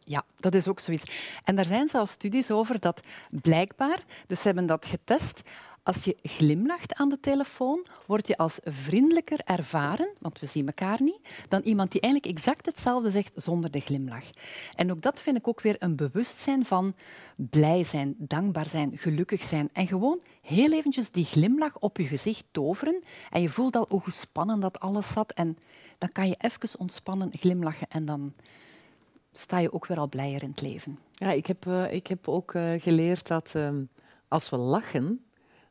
Ja, 0.10 0.26
dat 0.40 0.54
is 0.54 0.68
ook 0.68 0.80
zoiets. 0.80 1.40
En 1.44 1.56
daar 1.56 1.66
zijn 1.66 1.90
zelfs 1.90 2.12
studies 2.12 2.52
over 2.52 2.80
dat 2.80 3.02
blijkbaar, 3.30 4.00
dus 4.28 4.40
ze 4.40 4.48
hebben 4.48 4.66
dat 4.66 4.86
getest, 4.86 5.42
als 5.90 6.04
je 6.04 6.18
glimlacht 6.22 6.96
aan 6.96 7.10
de 7.10 7.20
telefoon, 7.20 7.86
word 8.06 8.28
je 8.28 8.38
als 8.38 8.60
vriendelijker 8.64 9.40
ervaren, 9.46 10.10
want 10.20 10.40
we 10.40 10.46
zien 10.46 10.68
elkaar 10.68 11.02
niet, 11.02 11.20
dan 11.48 11.62
iemand 11.62 11.92
die 11.92 12.02
eigenlijk 12.02 12.34
exact 12.34 12.66
hetzelfde 12.66 13.12
zegt 13.12 13.32
zonder 13.36 13.72
de 13.72 13.80
glimlach. 13.80 14.24
En 14.76 14.92
ook 14.92 15.02
dat 15.02 15.22
vind 15.22 15.38
ik 15.38 15.48
ook 15.48 15.62
weer 15.62 15.76
een 15.80 15.96
bewustzijn 15.96 16.66
van 16.66 16.94
blij 17.36 17.84
zijn, 17.84 18.16
dankbaar 18.18 18.68
zijn, 18.68 18.98
gelukkig 18.98 19.44
zijn. 19.44 19.70
En 19.74 19.88
gewoon 19.88 20.20
heel 20.42 20.72
eventjes 20.72 21.12
die 21.12 21.26
glimlach 21.26 21.78
op 21.80 21.98
je 21.98 22.06
gezicht 22.06 22.46
toveren 22.52 23.04
en 23.30 23.42
je 23.42 23.50
voelt 23.50 23.76
al 23.76 23.86
hoe 23.90 24.02
gespannen 24.02 24.60
dat 24.60 24.80
alles 24.80 25.12
zat. 25.12 25.32
En 25.32 25.58
dan 25.98 26.12
kan 26.12 26.28
je 26.28 26.36
even 26.38 26.80
ontspannen, 26.80 27.32
glimlachen 27.32 27.88
en 27.90 28.06
dan 28.06 28.34
sta 29.34 29.58
je 29.58 29.74
ook 29.74 29.86
weer 29.86 30.00
al 30.00 30.10
blijer 30.10 30.44
in 30.44 30.50
het 30.50 30.62
leven. 30.62 31.00
Ja, 31.14 31.32
ik 31.32 31.46
heb, 31.46 31.68
eh, 31.68 31.94
ik 31.94 32.08
heb 32.08 32.28
ook 32.28 32.54
eh, 32.54 32.72
geleerd 32.78 33.28
dat 33.28 33.52
ehm, 33.56 33.84
als 34.28 34.50
we 34.50 34.58
lachen, 34.58 35.24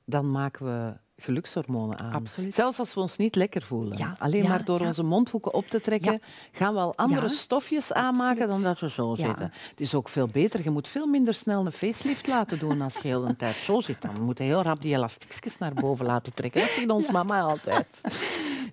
dan 0.08 0.30
maken 0.30 0.64
we 0.64 0.96
gelukshormonen 1.16 1.98
aan. 2.00 2.12
Absoluut. 2.12 2.54
Zelfs 2.54 2.78
als 2.78 2.94
we 2.94 3.00
ons 3.00 3.16
niet 3.16 3.34
lekker 3.34 3.62
voelen. 3.62 3.98
Ja, 3.98 4.14
Alleen 4.18 4.42
ja, 4.42 4.48
maar 4.48 4.64
door 4.64 4.80
ja. 4.80 4.86
onze 4.86 5.02
mondhoeken 5.02 5.54
op 5.54 5.66
te 5.66 5.80
trekken, 5.80 6.20
gaan 6.52 6.74
we 6.74 6.80
al 6.80 6.96
andere 6.96 7.28
stofjes 7.28 7.92
aanmaken 7.92 8.48
dan 8.48 8.62
dat 8.62 8.80
we 8.80 8.90
zo 8.90 9.14
zitten. 9.14 9.52
Het 9.70 9.80
is 9.80 9.94
ook 9.94 10.08
veel 10.08 10.26
beter. 10.26 10.62
Je 10.62 10.70
moet 10.70 10.88
veel 10.88 11.06
minder 11.06 11.34
snel 11.34 11.66
een 11.66 11.72
facelift 11.72 12.26
laten 12.26 12.58
doen 12.58 12.80
als 12.80 12.94
je 12.94 13.08
heel 13.08 13.26
de 13.26 13.36
tijd 13.36 13.54
zo 13.54 13.80
zit. 13.80 14.02
Dan 14.02 14.22
moet 14.22 14.38
je 14.38 14.44
heel 14.44 14.62
rap 14.62 14.82
die 14.82 14.94
elastiekjes 14.94 15.58
naar 15.58 15.74
boven 15.74 16.06
laten 16.06 16.34
trekken. 16.34 16.60
Dat 16.60 16.70
zegt 16.70 16.90
ons 16.90 17.10
mama 17.10 17.40
altijd. 17.40 17.88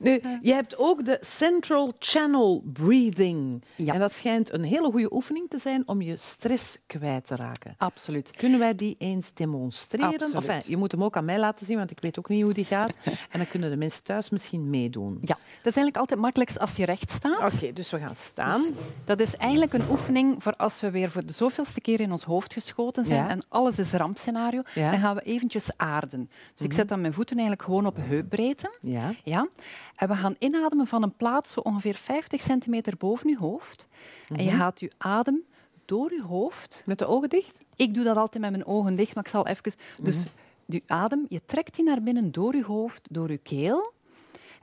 Nu, 0.06 0.22
je 0.42 0.54
hebt 0.54 0.78
ook 0.78 1.06
de 1.06 1.18
Central 1.22 1.94
Channel 2.00 2.64
Breathing. 2.74 3.64
Ja. 3.76 3.94
En 3.94 4.00
dat 4.00 4.14
schijnt 4.14 4.54
een 4.54 4.64
hele 4.64 4.92
goede 4.92 5.14
oefening 5.14 5.50
te 5.50 5.58
zijn 5.58 5.84
om 5.88 6.02
je 6.02 6.16
stress 6.18 6.78
kwijt 6.88 7.28
te 7.28 7.36
raken. 7.36 7.76
Absoluut. 7.78 8.32
Kunnen 8.32 8.60
wij 8.60 8.76
die 8.76 8.96
eens 9.00 9.34
demonstreren? 9.34 10.08
Absoluut. 10.08 10.34
Enfin, 10.34 10.62
je 10.66 10.78
moet 10.78 10.92
hem 10.92 11.04
ook 11.04 11.18
aan 11.18 11.26
mij 11.26 11.40
laten 11.40 11.66
zien, 11.66 11.78
want 11.78 11.92
ik 11.92 12.00
weet 12.02 12.20
ook 12.20 12.30
niet 12.30 12.44
hoe 12.44 12.54
die 12.54 12.66
gaat. 12.66 12.92
En 13.32 13.42
dan 13.42 13.48
kunnen 13.50 13.72
de 13.72 13.78
mensen 13.78 14.04
thuis 14.04 14.30
misschien 14.30 14.70
meedoen. 14.70 15.18
Ja, 15.22 15.34
dat 15.36 15.38
is 15.56 15.64
eigenlijk 15.64 15.98
altijd 15.98 16.20
makkelijkst 16.20 16.60
als 16.60 16.76
je 16.76 16.86
recht 16.86 17.12
staat. 17.12 17.54
Oké, 17.54 17.74
dus 17.74 17.92
we 17.92 18.00
gaan 18.00 18.16
staan. 18.16 18.62
Dat 19.06 19.20
is 19.20 19.36
eigenlijk 19.36 19.74
een 19.74 19.90
oefening 19.90 20.44
voor 20.44 20.56
als 20.56 20.80
we 20.82 20.92
weer 20.92 21.12
voor 21.12 21.26
de 21.26 21.34
zoveelste 21.34 21.82
keer 21.82 22.00
in 22.00 22.12
ons 22.12 22.24
hoofd 22.24 22.54
geschoten 22.54 23.06
zijn 23.06 23.24
Ja. 23.24 23.30
en 23.30 23.44
alles 23.50 23.80
is 23.80 23.92
rampscenario, 23.92 24.62
Ja. 24.74 24.82
Mhm. 24.82 24.92
dan 24.92 25.00
gaan 25.00 25.16
we 25.16 25.22
eventjes 25.22 25.70
aarden. 25.78 26.30
Dus 26.56 26.66
ik 26.66 26.74
zet 26.74 26.88
dan 26.88 27.02
mijn 27.02 27.14
voeten 27.14 27.38
eigenlijk 27.38 27.68
gewoon 27.68 27.86
op 27.86 27.98
heupbreedte. 28.00 28.78
Ja. 28.82 29.12
Ja. 29.24 29.48
En 29.96 30.08
we 30.08 30.16
gaan 30.16 30.36
inademen 30.40 30.88
van 30.88 31.04
een 31.04 31.16
plaats 31.16 31.52
zo 31.52 31.60
ongeveer 31.60 31.96
50 31.96 32.42
centimeter 32.42 32.98
boven 32.98 33.30
je 33.30 33.38
hoofd. 33.38 33.88
En 34.30 34.44
je 34.44 34.50
Mhm. 34.52 34.60
gaat 34.60 34.80
je 34.80 34.92
adem 34.98 35.44
door 35.86 36.14
je 36.14 36.24
hoofd. 36.24 36.84
Met 36.86 37.00
de 37.00 37.06
ogen 37.06 37.30
dicht? 37.30 37.58
Ik 37.76 37.94
doe 37.94 38.04
dat 38.04 38.18
altijd 38.18 38.42
met 38.44 38.52
mijn 38.52 38.66
ogen 38.66 38.96
dicht, 38.96 39.16
maar 39.16 39.24
ik 39.24 39.30
zal 39.30 39.48
even... 39.48 39.74
Dus 40.02 40.24
die 40.66 40.84
adem, 40.88 41.26
je 41.30 41.42
trekt 41.46 41.76
die 41.76 41.86
naar 41.86 42.02
binnen 42.02 42.32
door 42.32 42.56
je 42.56 42.64
hoofd, 42.64 43.08
door 43.12 43.32
je 43.32 43.38
keel. 43.38 43.94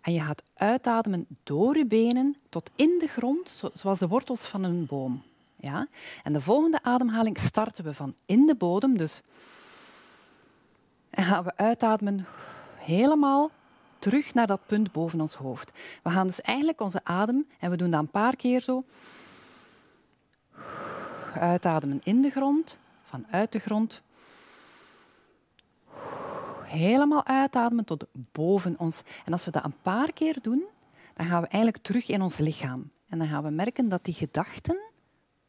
En 0.03 0.13
je 0.13 0.21
gaat 0.21 0.43
uitademen 0.55 1.27
door 1.45 1.77
je 1.77 1.87
benen 1.87 2.37
tot 2.49 2.71
in 2.77 2.97
de 2.99 3.07
grond, 3.07 3.49
zo- 3.49 3.71
zoals 3.75 3.99
de 3.99 4.09
wortels 4.09 4.41
van 4.41 4.63
een 4.63 4.87
boom. 4.87 5.23
Ja? 5.57 5.87
En 6.23 6.33
de 6.33 6.41
volgende 6.41 6.83
ademhaling 6.83 7.39
starten 7.39 7.85
we 7.85 7.95
van 7.95 8.15
in 8.27 8.47
de 8.47 8.55
bodem. 8.55 8.97
Dus 8.97 9.21
en 11.11 11.25
gaan 11.25 11.45
we 11.45 11.57
uitademen 11.57 12.27
helemaal 12.77 13.51
terug 14.03 14.35
naar 14.35 14.47
dat 14.47 14.67
punt 14.67 14.93
boven 14.93 15.21
ons 15.21 15.35
hoofd. 15.35 15.73
We 16.03 16.11
gaan 16.11 16.27
dus 16.27 16.41
eigenlijk 16.41 16.81
onze 16.81 17.01
adem, 17.05 17.47
en 17.59 17.71
we 17.71 17.77
doen 17.77 17.91
dat 17.91 18.01
een 18.01 18.11
paar 18.11 18.37
keer 18.37 18.61
zo, 18.61 18.85
uitademen 21.35 22.01
in 22.05 22.23
de 22.23 22.31
grond, 22.31 22.79
vanuit 23.05 23.53
de 23.53 23.59
grond. 23.59 24.03
Helemaal 26.63 27.27
uitademen 27.27 27.85
tot 27.85 28.05
boven 28.33 28.79
ons. 28.79 29.03
En 29.25 29.33
als 29.33 29.45
we 29.45 29.51
dat 29.51 29.65
een 29.65 29.81
paar 29.83 30.13
keer 30.13 30.39
doen, 30.43 30.63
dan 31.15 31.27
gaan 31.27 31.43
we 31.43 31.49
eigenlijk 31.49 31.83
terug 31.83 32.09
in 32.09 32.23
ons 32.23 32.39
lichaam. 32.39 32.91
En 33.09 33.19
dan 33.19 33.29
gaan 33.29 33.43
we 33.43 33.51
merken 33.51 33.89
dat 33.89 34.05
die 34.05 34.15
gedachten 34.15 34.79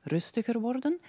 rustiger 0.02 0.60
worden. 0.60 1.00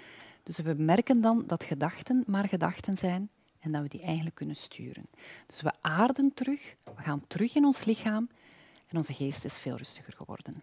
Dus 0.43 0.59
we 0.59 0.75
merken 0.79 1.21
dan 1.21 1.45
dat 1.47 1.65
gedachten 1.65 2.25
maar 2.27 2.49
gedachten 2.49 2.97
zijn 2.97 3.31
en 3.64 3.72
dat 3.72 3.83
we 3.83 3.88
die 3.88 4.03
eigenlijk 4.03 4.35
kunnen 4.35 4.57
sturen. 4.57 5.07
Dus 5.46 5.61
we 5.62 5.72
aarden 5.81 6.35
terug, 6.35 6.74
we 6.85 7.03
gaan 7.03 7.24
terug 7.27 7.55
in 7.55 7.64
ons 7.64 7.85
lichaam 7.85 8.29
en 8.88 8.96
onze 8.96 9.12
geest 9.12 9.44
is 9.44 9.59
veel 9.59 9.77
rustiger 9.77 10.12
geworden. 10.16 10.62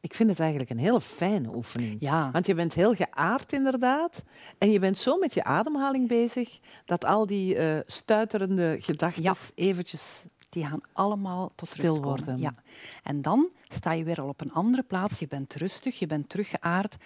Ik 0.00 0.14
vind 0.14 0.30
het 0.30 0.40
eigenlijk 0.40 0.70
een 0.70 0.78
hele 0.78 1.00
fijne 1.00 1.54
oefening. 1.54 1.96
Ja. 2.00 2.30
Want 2.30 2.46
je 2.46 2.54
bent 2.54 2.74
heel 2.74 2.94
geaard 2.94 3.52
inderdaad. 3.52 4.24
En 4.58 4.70
je 4.70 4.78
bent 4.78 4.98
zo 4.98 5.16
met 5.18 5.34
je 5.34 5.44
ademhaling 5.44 6.08
bezig 6.08 6.58
dat 6.84 7.04
al 7.04 7.26
die 7.26 7.56
eh, 7.56 7.78
stuiterende 7.86 8.76
gedachten 8.80 9.22
Ja. 9.22 9.34
eventjes... 9.54 10.22
Die 10.48 10.66
gaan 10.66 10.80
allemaal 10.92 11.52
tot 11.54 11.68
Stil 11.68 11.92
rust 11.94 12.04
worden. 12.04 12.36
Ja. 12.38 12.54
En 13.02 13.22
dan 13.22 13.48
sta 13.68 13.92
je 13.92 14.04
weer 14.04 14.20
al 14.20 14.28
op 14.28 14.40
een 14.40 14.52
andere 14.52 14.82
plaats. 14.82 15.18
Je 15.18 15.26
bent 15.28 15.54
rustig, 15.54 15.98
je 15.98 16.06
bent 16.06 16.28
teruggeaard. 16.28 16.96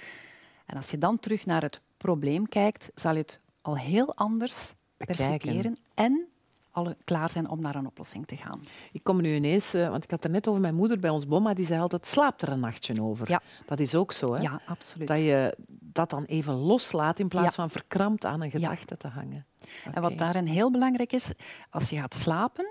En 0.67 0.77
als 0.77 0.91
je 0.91 0.99
dan 0.99 1.19
terug 1.19 1.47
naar 1.47 1.63
het 1.63 1.81
probleem 1.97 2.49
kijkt, 2.49 2.91
zal 2.95 3.13
je 3.13 3.19
het 3.19 3.41
al 3.63 3.77
heel 3.77 4.15
anders. 4.15 4.73
Perciperen 5.07 5.77
en 5.95 6.27
al 6.71 6.95
klaar 7.05 7.31
zijn 7.31 7.49
om 7.49 7.61
naar 7.61 7.75
een 7.75 7.87
oplossing 7.87 8.27
te 8.27 8.37
gaan. 8.37 8.61
Ik 8.93 9.05
kom 9.05 9.21
nu 9.21 9.35
ineens, 9.35 9.75
eh, 9.75 9.89
want 9.89 10.05
ik 10.05 10.11
had 10.11 10.23
het 10.23 10.33
net 10.33 10.49
over 10.49 10.61
mijn 10.61 10.75
moeder 10.75 10.99
bij 10.99 11.11
ons 11.11 11.27
bomma, 11.27 11.55
die 11.55 11.67
zei 11.67 11.81
altijd, 11.81 12.07
slaap 12.07 12.43
er 12.43 12.49
een 12.49 12.61
nachtje 12.61 13.03
over. 13.03 13.31
Ja. 13.31 13.41
Dat 13.67 13.79
is 13.81 13.95
ook 13.95 14.13
zo, 14.13 14.35
hè? 14.35 14.41
Ja, 14.43 14.61
absoluut. 14.67 15.09
Dat 15.09 15.19
je 15.19 15.57
dat 15.81 16.11
dan 16.11 16.25
even 16.25 16.55
loslaat 16.55 17.19
in 17.19 17.29
plaats 17.29 17.57
Ja. 17.57 17.63
van 17.63 17.71
verkrampt 17.71 18.25
aan 18.25 18.41
een 18.41 18.51
gedachte 18.51 18.97
te 18.97 19.09
hangen. 19.09 19.47
En 19.93 20.03
wat 20.03 20.19
daarin 20.19 20.47
heel 20.47 20.71
belangrijk 20.71 21.13
is, 21.13 21.33
als 21.71 21.91
je 21.91 21.97
gaat 21.97 22.15
slapen, 22.15 22.67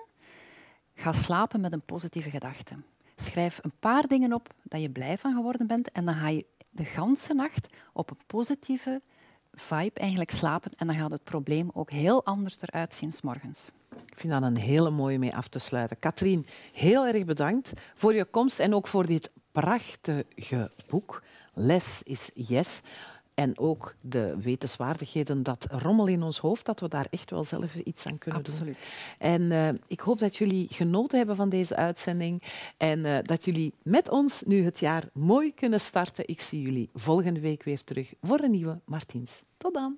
ga 0.95 1.11
slapen 1.11 1.61
met 1.61 1.73
een 1.73 1.81
positieve 1.85 2.29
gedachte. 2.29 2.75
Schrijf 3.15 3.59
een 3.61 3.73
paar 3.79 4.07
dingen 4.07 4.33
op 4.33 4.49
dat 4.63 4.81
je 4.81 4.89
blij 4.89 5.17
van 5.17 5.35
geworden 5.35 5.67
bent 5.67 5.91
en 5.91 6.05
dan 6.05 6.15
ga 6.15 6.27
je 6.27 6.45
de 6.71 6.85
ganse 6.85 7.33
nacht 7.33 7.67
op 7.93 8.09
een 8.09 8.17
positieve 8.27 9.01
vibe 9.53 9.99
eigenlijk 9.99 10.31
slapen 10.31 10.71
en 10.77 10.87
dan 10.87 10.95
gaat 10.95 11.11
het 11.11 11.23
probleem 11.23 11.69
ook 11.73 11.91
heel 11.91 12.25
anders 12.25 12.61
eruit 12.61 12.95
zien 12.95 13.11
s 13.11 13.21
morgens. 13.21 13.69
Ik 14.05 14.19
vind 14.19 14.33
dat 14.33 14.43
een 14.43 14.57
hele 14.57 14.89
mooie 14.89 15.19
mee 15.19 15.35
af 15.35 15.47
te 15.47 15.59
sluiten. 15.59 15.99
Katrien, 15.99 16.45
heel 16.73 17.05
erg 17.07 17.25
bedankt 17.25 17.71
voor 17.95 18.13
je 18.13 18.25
komst 18.25 18.59
en 18.59 18.73
ook 18.73 18.87
voor 18.87 19.05
dit 19.05 19.31
prachtige 19.51 20.71
boek. 20.89 21.23
Les 21.53 22.01
is 22.03 22.29
yes. 22.33 22.81
En 23.33 23.59
ook 23.59 23.95
de 24.01 24.37
wetenswaardigheden, 24.41 25.43
dat 25.43 25.67
rommel 25.69 26.07
in 26.07 26.23
ons 26.23 26.37
hoofd, 26.37 26.65
dat 26.65 26.79
we 26.79 26.87
daar 26.87 27.07
echt 27.09 27.29
wel 27.29 27.43
zelf 27.43 27.75
iets 27.75 28.05
aan 28.05 28.17
kunnen 28.17 28.39
Absoluut. 28.39 28.77
doen. 29.17 29.29
En 29.29 29.41
uh, 29.41 29.69
ik 29.87 29.99
hoop 29.99 30.19
dat 30.19 30.35
jullie 30.35 30.67
genoten 30.69 31.17
hebben 31.17 31.35
van 31.35 31.49
deze 31.49 31.75
uitzending 31.75 32.43
en 32.77 32.99
uh, 32.99 33.17
dat 33.21 33.45
jullie 33.45 33.73
met 33.83 34.09
ons 34.09 34.41
nu 34.45 34.63
het 34.63 34.79
jaar 34.79 35.09
mooi 35.13 35.51
kunnen 35.51 35.79
starten. 35.79 36.27
Ik 36.27 36.41
zie 36.41 36.61
jullie 36.61 36.89
volgende 36.93 37.39
week 37.39 37.63
weer 37.63 37.83
terug 37.83 38.13
voor 38.21 38.39
een 38.39 38.51
nieuwe 38.51 38.79
Martiens. 38.85 39.41
Tot 39.57 39.73
dan. 39.73 39.97